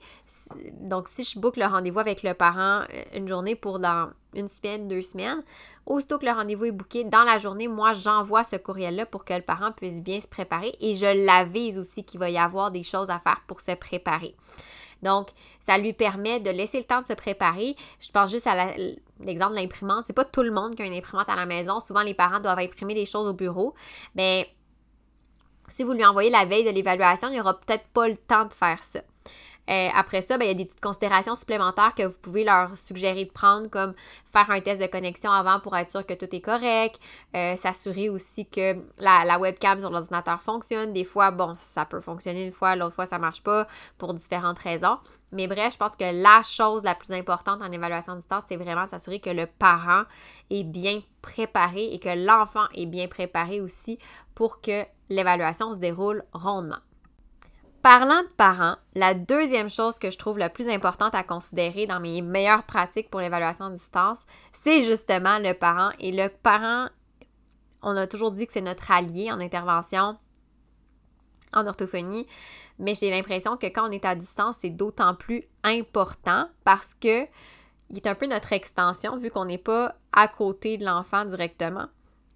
Donc, 0.80 1.06
si 1.06 1.22
je 1.22 1.38
book 1.38 1.58
le 1.58 1.66
rendez-vous 1.66 1.98
avec 1.98 2.22
le 2.22 2.32
parent 2.32 2.84
une 3.14 3.28
journée 3.28 3.54
pour 3.54 3.78
dans 3.78 4.08
une 4.34 4.48
semaine, 4.48 4.88
deux 4.88 5.02
semaines, 5.02 5.42
Aussitôt 5.84 6.18
que 6.18 6.26
le 6.26 6.30
rendez-vous 6.30 6.66
est 6.66 6.72
booké, 6.72 7.04
dans 7.04 7.24
la 7.24 7.38
journée, 7.38 7.66
moi, 7.66 7.92
j'envoie 7.92 8.44
ce 8.44 8.56
courriel-là 8.56 9.04
pour 9.04 9.24
que 9.24 9.34
le 9.34 9.42
parent 9.42 9.72
puisse 9.72 10.00
bien 10.00 10.20
se 10.20 10.28
préparer 10.28 10.76
et 10.80 10.94
je 10.94 11.26
l'avise 11.26 11.78
aussi 11.78 12.04
qu'il 12.04 12.20
va 12.20 12.30
y 12.30 12.38
avoir 12.38 12.70
des 12.70 12.84
choses 12.84 13.10
à 13.10 13.18
faire 13.18 13.40
pour 13.48 13.60
se 13.60 13.72
préparer. 13.72 14.36
Donc, 15.02 15.30
ça 15.60 15.78
lui 15.78 15.92
permet 15.92 16.38
de 16.38 16.50
laisser 16.50 16.78
le 16.78 16.84
temps 16.84 17.02
de 17.02 17.08
se 17.08 17.14
préparer. 17.14 17.74
Je 17.98 18.12
pense 18.12 18.30
juste 18.30 18.46
à 18.46 18.54
l'exemple 19.18 19.54
de 19.54 19.60
l'imprimante. 19.60 20.04
C'est 20.06 20.12
pas 20.12 20.24
tout 20.24 20.42
le 20.42 20.52
monde 20.52 20.76
qui 20.76 20.82
a 20.82 20.86
une 20.86 20.94
imprimante 20.94 21.28
à 21.28 21.34
la 21.34 21.46
maison. 21.46 21.80
Souvent, 21.80 22.02
les 22.02 22.14
parents 22.14 22.38
doivent 22.38 22.60
imprimer 22.60 22.94
des 22.94 23.06
choses 23.06 23.26
au 23.26 23.34
bureau. 23.34 23.74
Mais 24.14 24.48
si 25.74 25.82
vous 25.82 25.92
lui 25.92 26.04
envoyez 26.04 26.30
la 26.30 26.44
veille 26.44 26.64
de 26.64 26.70
l'évaluation, 26.70 27.26
il 27.28 27.32
n'y 27.32 27.40
aura 27.40 27.58
peut-être 27.58 27.88
pas 27.88 28.06
le 28.06 28.16
temps 28.16 28.44
de 28.44 28.52
faire 28.52 28.80
ça. 28.84 29.00
Euh, 29.70 29.88
après 29.94 30.22
ça, 30.22 30.38
ben, 30.38 30.44
il 30.44 30.48
y 30.48 30.50
a 30.50 30.54
des 30.54 30.64
petites 30.64 30.80
considérations 30.80 31.36
supplémentaires 31.36 31.94
que 31.94 32.02
vous 32.02 32.18
pouvez 32.20 32.44
leur 32.44 32.76
suggérer 32.76 33.24
de 33.24 33.30
prendre, 33.30 33.68
comme 33.68 33.94
faire 34.32 34.50
un 34.50 34.60
test 34.60 34.80
de 34.80 34.86
connexion 34.86 35.30
avant 35.30 35.60
pour 35.60 35.76
être 35.76 35.90
sûr 35.90 36.04
que 36.04 36.14
tout 36.14 36.34
est 36.34 36.40
correct, 36.40 36.98
euh, 37.36 37.56
s'assurer 37.56 38.08
aussi 38.08 38.46
que 38.46 38.76
la, 38.98 39.38
webcam 39.38 39.78
sur 39.78 39.90
l'ordinateur 39.90 40.42
fonctionne. 40.42 40.92
Des 40.92 41.04
fois, 41.04 41.30
bon, 41.30 41.56
ça 41.60 41.84
peut 41.84 42.00
fonctionner 42.00 42.46
une 42.46 42.52
fois, 42.52 42.74
l'autre 42.74 42.94
fois, 42.94 43.06
ça 43.06 43.18
marche 43.18 43.42
pas 43.42 43.68
pour 43.98 44.14
différentes 44.14 44.58
raisons. 44.58 44.98
Mais 45.30 45.46
bref, 45.46 45.74
je 45.74 45.78
pense 45.78 45.96
que 45.96 46.22
la 46.22 46.42
chose 46.42 46.82
la 46.82 46.94
plus 46.94 47.12
importante 47.12 47.62
en 47.62 47.70
évaluation 47.70 48.14
de 48.14 48.18
distance, 48.18 48.44
c'est 48.48 48.56
vraiment 48.56 48.86
s'assurer 48.86 49.20
que 49.20 49.30
le 49.30 49.46
parent 49.46 50.02
est 50.50 50.64
bien 50.64 51.00
préparé 51.22 51.84
et 51.92 51.98
que 51.98 52.10
l'enfant 52.10 52.66
est 52.74 52.86
bien 52.86 53.06
préparé 53.06 53.60
aussi 53.60 53.98
pour 54.34 54.60
que 54.60 54.84
l'évaluation 55.08 55.72
se 55.72 55.78
déroule 55.78 56.24
rondement. 56.32 56.80
Parlant 57.82 58.22
de 58.22 58.28
parents, 58.36 58.76
la 58.94 59.12
deuxième 59.12 59.68
chose 59.68 59.98
que 59.98 60.10
je 60.10 60.16
trouve 60.16 60.38
la 60.38 60.48
plus 60.48 60.68
importante 60.68 61.16
à 61.16 61.24
considérer 61.24 61.88
dans 61.88 61.98
mes 61.98 62.22
meilleures 62.22 62.62
pratiques 62.62 63.10
pour 63.10 63.20
l'évaluation 63.20 63.64
à 63.64 63.70
distance, 63.70 64.20
c'est 64.52 64.82
justement 64.82 65.40
le 65.40 65.52
parent. 65.52 65.90
Et 65.98 66.12
le 66.12 66.28
parent, 66.28 66.88
on 67.82 67.96
a 67.96 68.06
toujours 68.06 68.30
dit 68.30 68.46
que 68.46 68.52
c'est 68.52 68.60
notre 68.60 68.92
allié 68.92 69.32
en 69.32 69.40
intervention 69.40 70.16
en 71.52 71.66
orthophonie, 71.66 72.28
mais 72.78 72.94
j'ai 72.94 73.10
l'impression 73.10 73.56
que 73.56 73.66
quand 73.66 73.88
on 73.88 73.92
est 73.92 74.04
à 74.04 74.14
distance, 74.14 74.56
c'est 74.60 74.70
d'autant 74.70 75.16
plus 75.16 75.42
important 75.64 76.48
parce 76.64 76.94
que 76.94 77.24
il 77.90 77.96
est 77.96 78.06
un 78.06 78.14
peu 78.14 78.26
notre 78.26 78.52
extension 78.52 79.16
vu 79.16 79.28
qu'on 79.30 79.44
n'est 79.44 79.58
pas 79.58 79.96
à 80.12 80.28
côté 80.28 80.78
de 80.78 80.84
l'enfant 80.84 81.24
directement. 81.24 81.88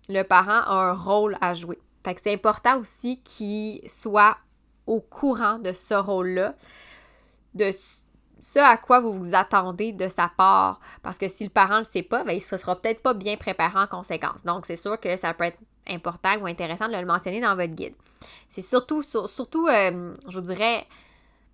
Le 0.08 0.24
parent 0.24 0.60
a 0.66 0.90
un 0.90 0.92
rôle 0.92 1.38
à 1.40 1.54
jouer. 1.54 1.78
Fait 2.04 2.14
que 2.16 2.20
c'est 2.20 2.34
important 2.34 2.78
aussi 2.78 3.22
qu'il 3.22 3.88
soit 3.88 4.36
au 4.86 5.00
courant 5.00 5.58
de 5.58 5.72
ce 5.72 5.94
rôle-là, 5.94 6.54
de 7.54 7.70
ce 8.40 8.58
à 8.58 8.76
quoi 8.76 9.00
vous 9.00 9.12
vous 9.12 9.34
attendez 9.34 9.92
de 9.92 10.08
sa 10.08 10.30
part. 10.36 10.80
Parce 11.02 11.18
que 11.18 11.28
si 11.28 11.44
le 11.44 11.50
parent 11.50 11.74
ne 11.74 11.78
le 11.80 11.84
sait 11.84 12.02
pas, 12.02 12.22
ben, 12.24 12.32
il 12.32 12.42
ne 12.50 12.58
sera 12.58 12.76
peut-être 12.76 13.02
pas 13.02 13.14
bien 13.14 13.36
préparé 13.36 13.78
en 13.78 13.86
conséquence. 13.86 14.44
Donc, 14.44 14.66
c'est 14.66 14.76
sûr 14.76 15.00
que 15.00 15.16
ça 15.16 15.34
peut 15.34 15.44
être 15.44 15.58
important 15.88 16.36
ou 16.40 16.46
intéressant 16.46 16.88
de 16.88 16.96
le 16.96 17.06
mentionner 17.06 17.40
dans 17.40 17.56
votre 17.56 17.74
guide. 17.74 17.94
C'est 18.48 18.62
surtout, 18.62 19.02
surtout 19.02 19.66
euh, 19.68 20.14
je 20.28 20.40
dirais, 20.40 20.86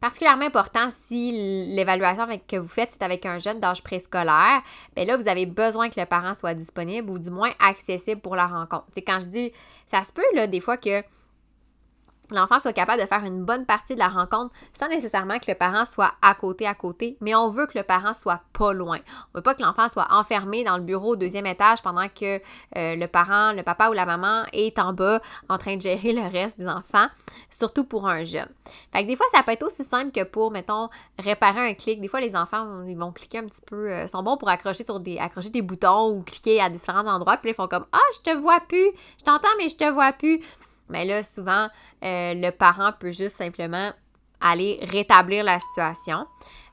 particulièrement 0.01 0.47
important 0.47 0.89
si 0.91 1.67
l'évaluation 1.75 2.27
que 2.49 2.57
vous 2.57 2.69
faites, 2.69 2.91
c'est 2.93 3.03
avec 3.03 3.25
un 3.27 3.39
jeune 3.39 3.61
d'âge 3.61 3.83
préscolaire. 3.83 4.63
Bien 4.97 5.05
là, 5.05 5.17
vous 5.17 5.29
avez 5.29 5.47
besoin 5.47 5.89
que 5.89 6.01
le 6.01 6.07
parent 6.07 6.35
soit 6.35 6.55
disponible 6.55 7.11
ou 7.11 7.19
du 7.19 7.31
moins 7.31 7.53
accessible 7.61 8.21
pour 8.21 8.37
la 8.37 8.47
rencontre. 8.47 8.87
C'est 8.93 9.03
quand 9.03 9.21
je 9.21 9.27
dis, 9.27 9.53
ça 9.87 10.03
se 10.03 10.13
peut, 10.13 10.25
là, 10.35 10.47
des 10.47 10.61
fois 10.61 10.77
que 10.77 11.03
l'enfant 12.35 12.59
soit 12.59 12.73
capable 12.73 13.01
de 13.01 13.07
faire 13.07 13.25
une 13.25 13.45
bonne 13.45 13.67
partie 13.67 13.95
de 13.95 13.99
la 13.99 14.09
rencontre 14.09 14.53
sans 14.75 14.89
nécessairement 14.89 15.39
que 15.39 15.51
le 15.51 15.55
parent 15.55 15.85
soit 15.85 16.13
à 16.23 16.35
côté 16.35 16.67
à 16.67 16.75
côté, 16.75 17.17
mais 17.21 17.35
on 17.35 17.49
veut 17.49 17.67
que 17.67 17.79
le 17.79 17.85
parent 17.85 18.15
soit 18.15 18.41
pas 18.53 18.73
loin. 18.73 18.99
On 19.33 19.39
veut 19.39 19.43
pas 19.43 19.55
que 19.55 19.63
l'enfant 19.63 19.89
soit 19.89 20.07
enfermé 20.11 20.65
dans 20.65 20.77
le 20.77 20.83
bureau 20.83 21.13
au 21.13 21.17
deuxième 21.17 21.47
étage 21.47 21.83
pendant 21.83 22.09
que 22.09 22.41
euh, 22.77 22.97
le 22.97 23.07
parent, 23.07 23.53
le 23.53 23.63
papa 23.63 23.89
ou 23.91 23.93
la 23.93 24.07
maman 24.07 24.45
est 24.53 24.79
en 24.79 24.93
bas 24.93 25.21
en 25.49 25.59
train 25.59 25.77
de 25.77 25.83
gérer 25.83 26.13
le 26.13 26.23
reste 26.23 26.59
des 26.59 26.69
enfants, 26.69 27.07
surtout 27.51 27.85
pour 27.85 28.09
un 28.09 28.25
jeune. 28.25 28.49
Fait 28.93 29.03
que 29.03 29.09
des 29.09 29.17
fois, 29.17 29.27
ça 29.33 29.43
peut 29.43 29.53
être 29.53 29.65
aussi 29.65 29.85
simple 29.85 30.13
que 30.13 30.25
pour, 30.25 30.51
mettons, 30.51 30.89
réparer 31.19 31.71
un 31.71 31.75
clic. 31.75 32.01
Des 32.01 32.09
fois, 32.09 32.21
les 32.21 32.37
enfants, 32.37 32.85
ils 32.87 32.97
vont 32.97 33.13
cliquer 33.13 33.39
un 33.39 33.47
petit 33.47 33.63
peu, 33.65 33.91
euh, 33.91 34.07
sont 34.07 34.23
bons 34.23 34.37
pour 34.37 34.49
accrocher 34.49 34.85
sur 34.85 35.01
des, 35.01 35.19
accrocher 35.19 35.51
des 35.51 35.63
boutons 35.63 36.11
ou 36.11 36.23
cliquer 36.23 36.61
à 36.61 36.71
différents 36.71 37.07
endroits, 37.07 37.37
puis 37.37 37.51
ils 37.51 37.55
font 37.55 37.69
comme, 37.69 37.87
ah, 37.93 37.99
je 38.15 38.31
te 38.31 38.37
vois 38.37 38.61
plus, 38.61 38.91
je 39.19 39.25
t'entends, 39.25 39.49
mais 39.59 39.69
je 39.69 39.77
te 39.77 39.91
vois 39.91 40.13
plus. 40.13 40.41
Mais 40.93 41.05
là, 41.05 41.25
souvent, 41.25 41.69
euh, 42.05 42.35
le 42.35 42.51
parent 42.51 42.93
peut 42.99 43.11
juste 43.11 43.37
simplement 43.37 43.93
aller 44.41 44.79
rétablir 44.83 45.45
la 45.45 45.59
situation. 45.59 46.27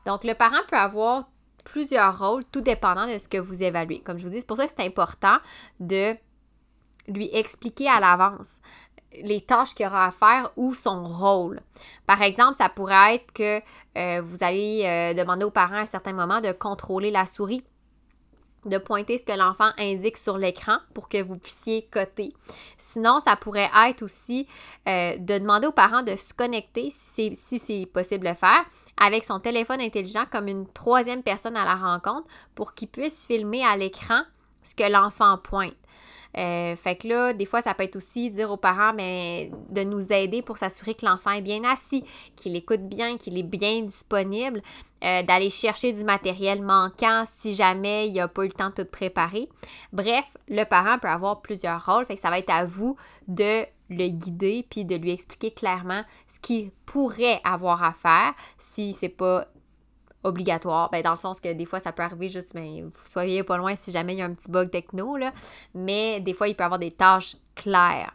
Donc, 0.06 0.24
le 0.24 0.34
parent 0.34 0.62
peut 0.68 0.78
avoir 0.78 1.30
plusieurs 1.66 2.18
rôles, 2.18 2.44
tout 2.46 2.62
dépendant 2.62 3.08
de 3.08 3.18
ce 3.18 3.28
que 3.28 3.38
vous 3.38 3.64
évaluez. 3.64 4.02
Comme 4.02 4.18
je 4.18 4.26
vous 4.26 4.32
dis, 4.32 4.40
c'est 4.40 4.48
pour 4.48 4.58
ça 4.58 4.66
que 4.66 4.74
c'est 4.76 4.86
important 4.86 5.38
de 5.80 6.16
lui 7.08 7.30
expliquer 7.34 7.90
à 7.90 8.00
l'avance 8.00 8.58
les 9.24 9.42
tâches 9.42 9.74
qu'il 9.74 9.88
aura 9.88 10.06
à 10.06 10.12
faire 10.12 10.52
ou 10.56 10.74
son 10.74 11.08
rôle. 11.08 11.62
Par 12.06 12.22
exemple, 12.22 12.56
ça 12.56 12.70
pourrait 12.70 13.16
être 13.16 13.32
que 13.34 13.62
euh, 13.98 14.22
vous 14.22 14.38
allez 14.42 14.84
euh, 14.86 15.14
demander 15.14 15.46
aux 15.46 15.52
parents 15.52 15.76
à 15.76 15.80
un 15.80 15.86
certain 15.86 16.14
moment 16.14 16.42
de 16.42 16.52
contrôler 16.52 17.10
la 17.10 17.26
souris 17.26 17.64
de 18.66 18.78
pointer 18.78 19.18
ce 19.18 19.26
que 19.26 19.38
l'enfant 19.38 19.70
indique 19.78 20.18
sur 20.18 20.38
l'écran 20.38 20.78
pour 20.94 21.10
que 21.10 21.22
vous 21.22 21.38
puissiez 21.38 21.88
coter. 21.92 22.34
Sinon, 22.78 23.20
ça 23.20 23.36
pourrait 23.36 23.70
être 23.88 24.02
aussi 24.04 24.48
euh, 24.88 25.18
de 25.18 25.38
demander 25.38 25.68
aux 25.68 25.72
parents 25.72 26.04
de 26.04 26.16
se 26.16 26.34
connecter, 26.34 26.90
si 26.92 27.36
c'est 27.36 27.86
possible 27.86 28.28
de 28.28 28.34
faire, 28.34 28.66
avec 28.98 29.24
son 29.24 29.40
téléphone 29.40 29.82
intelligent 29.82 30.26
comme 30.32 30.48
une 30.48 30.68
troisième 30.68 31.24
personne 31.24 31.56
à 31.56 31.66
la 31.66 31.76
rencontre 31.76 32.28
pour 32.56 32.74
qu'il 32.74 32.90
puisse 32.90 33.26
filmer 33.26 33.64
à 33.66 33.78
l'écran 33.78 34.24
ce 34.64 34.76
que 34.76 34.90
l'enfant 34.92 35.38
pointe. 35.38 35.74
Euh, 36.38 36.76
fait 36.76 36.96
que 36.96 37.08
là, 37.08 37.34
des 37.34 37.46
fois, 37.46 37.62
ça 37.62 37.74
peut 37.74 37.84
être 37.84 37.96
aussi 37.96 38.30
dire 38.30 38.52
aux 38.52 38.58
parents 38.58 38.94
mais, 38.94 39.52
de 39.70 39.84
nous 39.84 40.14
aider 40.14 40.42
pour 40.42 40.58
s'assurer 40.58 40.94
que 40.94 41.06
l'enfant 41.06 41.32
est 41.32 41.42
bien 41.42 41.64
assis, 41.64 42.04
qu'il 42.36 42.56
écoute 42.56 42.82
bien, 42.82 43.18
qu'il 43.18 43.38
est 43.38 43.44
bien 43.44 43.82
disponible, 43.82 44.62
euh, 45.04 45.24
d'aller 45.24 45.50
chercher 45.50 45.94
du 45.94 46.04
matériel 46.04 46.62
manquant 46.62 47.24
si 47.38 47.56
jamais 47.56 48.08
il 48.08 48.14
n'a 48.14 48.28
pas 48.28 48.44
eu 48.44 48.48
le 48.48 48.54
temps 48.54 48.70
de 48.70 48.84
tout 48.84 48.86
préparer. 48.86 49.50
Bref, 49.92 50.26
le 50.48 50.64
parent 50.66 51.00
peut 51.00 51.08
avoir 51.08 51.42
plusieurs 51.42 51.86
rôles, 51.86 52.06
fait 52.06 52.16
que 52.16 52.22
ça 52.22 52.30
va 52.30 52.40
être 52.40 52.54
à 52.54 52.66
vous 52.66 52.96
de 53.28 53.64
le 53.90 54.08
guider 54.10 54.66
puis 54.70 54.86
de 54.86 54.96
lui 54.96 55.12
expliquer 55.12 55.52
clairement 55.52 56.04
ce 56.28 56.40
qu'il 56.40 56.70
pourrait 56.86 57.42
avoir 57.44 57.84
à 57.84 57.94
faire 57.94 58.34
si 58.58 58.94
c'est 58.94 59.10
pas 59.10 59.48
obligatoire. 60.24 60.90
Ben, 60.92 61.02
dans 61.02 61.12
le 61.12 61.18
sens 61.18 61.40
que 61.40 61.52
des 61.52 61.66
fois, 61.66 61.80
ça 61.80 61.92
peut 61.92 62.04
arriver 62.04 62.30
juste, 62.30 62.54
mais 62.54 62.82
ben, 62.82 62.92
vous 62.94 63.10
soyez 63.10 63.44
pas 63.44 63.58
loin 63.58 63.76
si 63.76 63.92
jamais 63.92 64.14
il 64.14 64.20
y 64.20 64.22
a 64.22 64.26
un 64.26 64.34
petit 64.34 64.52
bug 64.52 64.70
techno, 64.70 65.18
là. 65.18 65.32
Mais 65.74 66.20
des 66.20 66.34
fois, 66.34 66.48
il 66.48 66.56
peut 66.56 66.64
avoir 66.64 66.80
des 66.80 66.92
tâches 66.92 67.38
claires. 67.56 68.14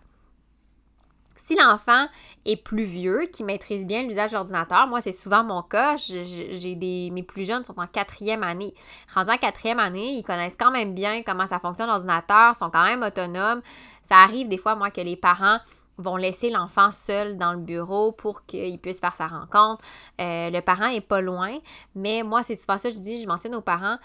Si 1.37 1.57
l'enfant 1.57 2.07
est 2.47 2.57
plus 2.57 2.85
vieux, 2.85 3.29
qui 3.31 3.45
maîtrise 3.45 3.87
bien 3.87 4.03
l'usage 4.03 4.31
de 4.31 4.37
l'ordinateur, 4.37 4.87
moi, 4.87 5.03
c'est 5.03 5.13
souvent 5.13 5.45
mon 5.45 5.63
cas. 5.63 5.97
J'ai 5.97 6.75
des. 6.75 7.11
Mes 7.13 7.23
plus 7.23 7.45
jeunes 7.45 7.65
sont 7.67 7.79
en 7.79 7.87
quatrième 7.87 8.43
année. 8.43 8.75
Rendus 9.15 9.31
en 9.31 9.37
quatrième 9.37 9.79
année, 9.79 10.15
ils 10.15 10.23
connaissent 10.23 10.57
quand 10.59 10.71
même 10.71 10.95
bien 10.95 11.23
comment 11.23 11.47
ça 11.47 11.59
fonctionne 11.59 11.89
l'ordinateur, 11.89 12.57
sont 12.57 12.71
quand 12.71 12.85
même 12.85 13.03
autonomes. 13.03 13.61
Ça 14.03 14.17
arrive 14.17 14.49
des 14.49 14.57
fois, 14.57 14.75
moi, 14.75 14.91
que 14.91 15.03
les 15.03 15.17
parents 15.17 15.59
vont 15.99 16.17
laisser 16.17 16.51
l'enfant 16.51 16.91
seul 16.91 17.37
dans 17.37 17.53
le 17.53 17.59
bureau 17.59 18.13
pour 18.13 18.45
qu'il 18.47 18.79
puisse 18.79 19.01
faire 19.01 19.15
sa 19.15 19.27
rencontre. 19.27 19.85
Euh, 20.21 20.51
le 20.51 20.61
parent 20.61 20.87
est 20.87 21.01
pas 21.01 21.21
loin, 21.21 21.59
mais 21.95 22.23
moi, 22.23 22.43
c'est 22.43 22.57
souvent 22.57 22.79
ça 22.79 22.89
que 22.89 22.95
je 22.95 23.01
dis, 23.01 23.23
je 23.23 23.27
mentionne 23.27 23.55
aux 23.55 23.61
parents 23.61 23.99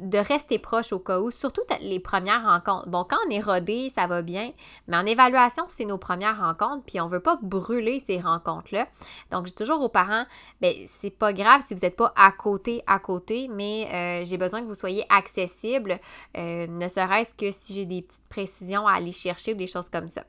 de 0.00 0.18
rester 0.18 0.58
proche 0.58 0.92
au 0.92 0.98
cas 0.98 1.20
où, 1.20 1.30
surtout 1.30 1.62
les 1.80 2.00
premières 2.00 2.44
rencontres. 2.44 2.88
Bon, 2.88 3.04
quand 3.08 3.16
on 3.26 3.30
est 3.30 3.40
rodé, 3.40 3.90
ça 3.90 4.06
va 4.06 4.22
bien, 4.22 4.52
mais 4.88 4.96
en 4.96 5.06
évaluation, 5.06 5.64
c'est 5.68 5.84
nos 5.84 5.98
premières 5.98 6.38
rencontres, 6.38 6.84
puis 6.86 7.00
on 7.00 7.08
veut 7.08 7.20
pas 7.20 7.38
brûler 7.42 7.98
ces 8.00 8.20
rencontres-là. 8.20 8.88
Donc, 9.30 9.46
j'ai 9.46 9.54
toujours 9.54 9.80
aux 9.82 9.88
parents, 9.88 10.24
ben 10.60 10.74
c'est 10.86 11.10
pas 11.10 11.32
grave 11.32 11.62
si 11.64 11.74
vous 11.74 11.80
n'êtes 11.80 11.96
pas 11.96 12.12
à 12.16 12.30
côté, 12.32 12.82
à 12.86 12.98
côté, 12.98 13.48
mais 13.48 13.88
euh, 13.92 14.24
j'ai 14.24 14.36
besoin 14.36 14.60
que 14.60 14.66
vous 14.66 14.74
soyez 14.74 15.04
accessible, 15.08 15.98
euh, 16.36 16.66
ne 16.66 16.88
serait-ce 16.88 17.34
que 17.34 17.50
si 17.50 17.74
j'ai 17.74 17.86
des 17.86 18.02
petites 18.02 18.28
précisions 18.28 18.86
à 18.86 18.92
aller 18.92 19.12
chercher 19.12 19.54
ou 19.54 19.56
des 19.56 19.66
choses 19.66 19.88
comme 19.88 20.08
ça. 20.08 20.24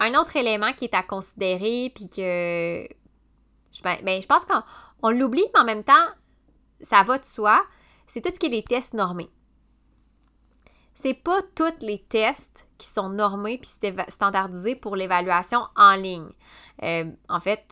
Un 0.00 0.14
autre 0.14 0.36
élément 0.36 0.72
qui 0.72 0.84
est 0.84 0.94
à 0.94 1.02
considérer, 1.02 1.92
puis 1.94 2.08
que 2.08 2.86
ben, 3.82 3.98
ben, 4.02 4.22
je 4.22 4.26
pense 4.26 4.44
qu'on 4.44 5.10
l'oublie, 5.10 5.44
mais 5.54 5.60
en 5.60 5.64
même 5.64 5.84
temps, 5.84 6.06
ça 6.80 7.02
va 7.02 7.18
de 7.18 7.24
soi, 7.24 7.64
c'est 8.06 8.20
tout 8.20 8.30
ce 8.32 8.38
qui 8.38 8.46
est 8.46 8.50
les 8.50 8.62
tests 8.62 8.94
normés. 8.94 9.30
C'est 10.94 11.14
pas 11.14 11.42
tous 11.54 11.84
les 11.84 11.98
tests 12.02 12.68
qui 12.78 12.86
sont 12.86 13.08
normés 13.08 13.58
puis 13.58 13.70
standardisés 14.08 14.76
pour 14.76 14.96
l'évaluation 14.96 15.66
en 15.76 15.96
ligne. 15.96 16.28
Euh, 16.82 17.10
en 17.28 17.40
fait, 17.40 17.64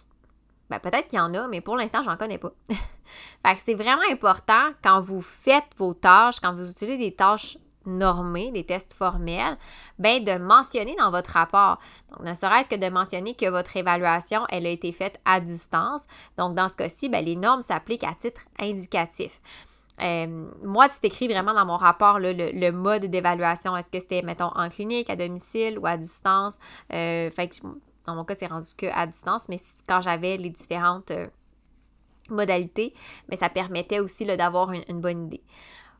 ben, 0.70 0.78
peut-être 0.80 1.08
qu'il 1.08 1.18
y 1.18 1.22
en 1.22 1.34
a, 1.34 1.46
mais 1.48 1.60
pour 1.60 1.76
l'instant, 1.76 2.02
j'en 2.02 2.16
connais 2.16 2.38
pas. 2.38 2.52
fait 2.68 3.54
que 3.54 3.60
c'est 3.64 3.74
vraiment 3.74 4.02
important 4.10 4.72
quand 4.82 5.00
vous 5.00 5.22
faites 5.22 5.68
vos 5.76 5.94
tâches, 5.94 6.40
quand 6.40 6.52
vous 6.52 6.68
utilisez 6.68 6.98
des 6.98 7.14
tâches 7.14 7.58
normés, 7.86 8.50
des 8.50 8.64
tests 8.64 8.92
formels, 8.92 9.56
ben 9.98 10.22
de 10.22 10.38
mentionner 10.38 10.94
dans 10.96 11.10
votre 11.10 11.30
rapport. 11.30 11.78
Donc, 12.10 12.26
ne 12.26 12.34
serait-ce 12.34 12.68
que 12.68 12.76
de 12.76 12.88
mentionner 12.88 13.34
que 13.34 13.48
votre 13.48 13.76
évaluation, 13.76 14.42
elle 14.50 14.66
a 14.66 14.70
été 14.70 14.92
faite 14.92 15.20
à 15.24 15.40
distance. 15.40 16.06
Donc, 16.38 16.54
dans 16.54 16.68
ce 16.68 16.76
cas-ci, 16.76 17.08
ben, 17.08 17.24
les 17.24 17.36
normes 17.36 17.62
s'appliquent 17.62 18.04
à 18.04 18.14
titre 18.14 18.40
indicatif. 18.58 19.40
Euh, 20.00 20.46
moi, 20.62 20.88
c'est 20.88 21.04
écrit 21.04 21.28
vraiment 21.28 21.54
dans 21.54 21.66
mon 21.66 21.76
rapport 21.76 22.18
le, 22.18 22.70
mode 22.70 23.04
d'évaluation. 23.06 23.76
Est-ce 23.76 23.90
que 23.90 24.00
c'était, 24.00 24.22
mettons, 24.22 24.50
en 24.54 24.68
clinique, 24.68 25.10
à 25.10 25.16
domicile 25.16 25.78
ou 25.78 25.86
à 25.86 25.96
distance? 25.96 26.58
Euh, 26.92 27.30
fait 27.30 27.60
dans 28.06 28.16
mon 28.16 28.24
cas, 28.24 28.34
c'est 28.36 28.46
rendu 28.46 28.72
que 28.76 28.86
à 28.86 29.06
distance, 29.06 29.48
mais 29.48 29.58
quand 29.86 30.00
j'avais 30.00 30.36
les 30.36 30.50
différentes 30.50 31.12
euh, 31.12 31.28
modalités, 32.30 32.94
mais 33.28 33.36
ça 33.36 33.48
permettait 33.48 34.00
aussi 34.00 34.26
d'avoir 34.26 34.72
une 34.72 35.00
bonne 35.00 35.26
idée. 35.26 35.42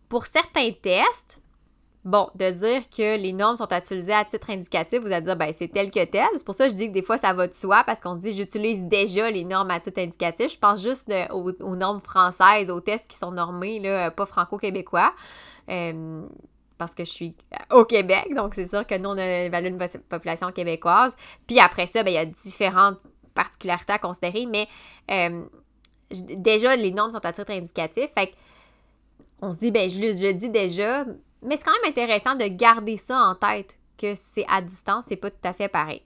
Pour 0.09 0.27
certains 0.27 0.73
tests, 0.73 1.39
Bon, 2.05 2.29
de 2.35 2.51
dire 2.51 2.91
que 2.91 3.17
les 3.17 3.33
normes 3.33 3.57
sont 3.57 3.69
utilisées 3.69 4.13
à 4.13 4.25
titre 4.25 4.51
indicatif, 4.51 4.99
vous 5.01 5.13
allez 5.13 5.21
dire, 5.21 5.37
ben 5.37 5.53
c'est 5.57 5.69
tel 5.69 5.93
que 5.93 6.05
tel. 6.05 6.27
C'est 6.37 6.45
pour 6.45 6.57
ça 6.57 6.65
que 6.65 6.71
je 6.71 6.77
dis 6.77 6.89
que 6.89 6.93
des 6.93 7.03
fois, 7.03 7.17
ça 7.17 7.33
va 7.33 7.47
de 7.47 7.55
soi 7.55 7.85
parce 7.85 8.01
qu'on 8.01 8.17
dit, 8.17 8.33
j'utilise 8.33 8.83
déjà 8.83 9.31
les 9.31 9.45
normes 9.45 9.71
à 9.71 9.79
titre 9.79 10.01
indicatif. 10.01 10.53
Je 10.53 10.59
pense 10.59 10.83
juste 10.83 11.13
aux, 11.31 11.77
normes 11.77 12.01
françaises, 12.01 12.71
aux 12.71 12.81
tests 12.81 13.07
qui 13.07 13.17
sont 13.17 13.31
normés, 13.31 13.79
là, 13.79 14.11
pas 14.11 14.27
franco-québécois. 14.27 15.13
Euh, 15.71 16.27
parce 16.77 16.97
que 16.97 17.05
je 17.05 17.11
suis 17.11 17.37
au 17.71 17.85
Québec, 17.85 18.35
donc 18.35 18.57
c'est 18.57 18.67
sûr 18.67 18.85
que 18.85 18.99
nous, 18.99 19.11
on 19.11 19.17
évalue 19.17 19.67
une 19.67 19.79
population 20.09 20.51
québécoise. 20.51 21.15
Puis 21.47 21.61
après 21.61 21.87
ça, 21.87 22.03
ben, 22.03 22.11
il 22.11 22.15
y 22.15 22.19
a 22.19 22.25
différentes 22.25 22.99
particularités 23.35 23.93
à 23.93 24.01
considérer, 24.01 24.47
mais 24.47 24.67
euh, 25.09 25.45
déjà, 26.11 26.75
les 26.75 26.91
normes 26.91 27.13
sont 27.13 27.25
à 27.25 27.33
titre 27.33 27.53
indicatif. 27.53 28.11
Fait 28.19 28.35
on 29.41 29.53
se 29.53 29.59
dit, 29.59 29.71
ben 29.71 29.89
je 29.89 30.33
dis 30.33 30.51
déjà, 30.51 31.05
mais 31.43 31.57
c'est 31.57 31.65
quand 31.65 31.73
même 31.83 31.91
intéressant 31.91 32.35
de 32.35 32.45
garder 32.47 32.97
ça 32.97 33.19
en 33.19 33.35
tête, 33.35 33.79
que 33.99 34.15
c'est 34.15 34.47
à 34.49 34.61
distance, 34.61 35.05
c'est 35.09 35.17
pas 35.17 35.31
tout 35.31 35.37
à 35.45 35.53
fait 35.53 35.69
pareil. 35.69 36.03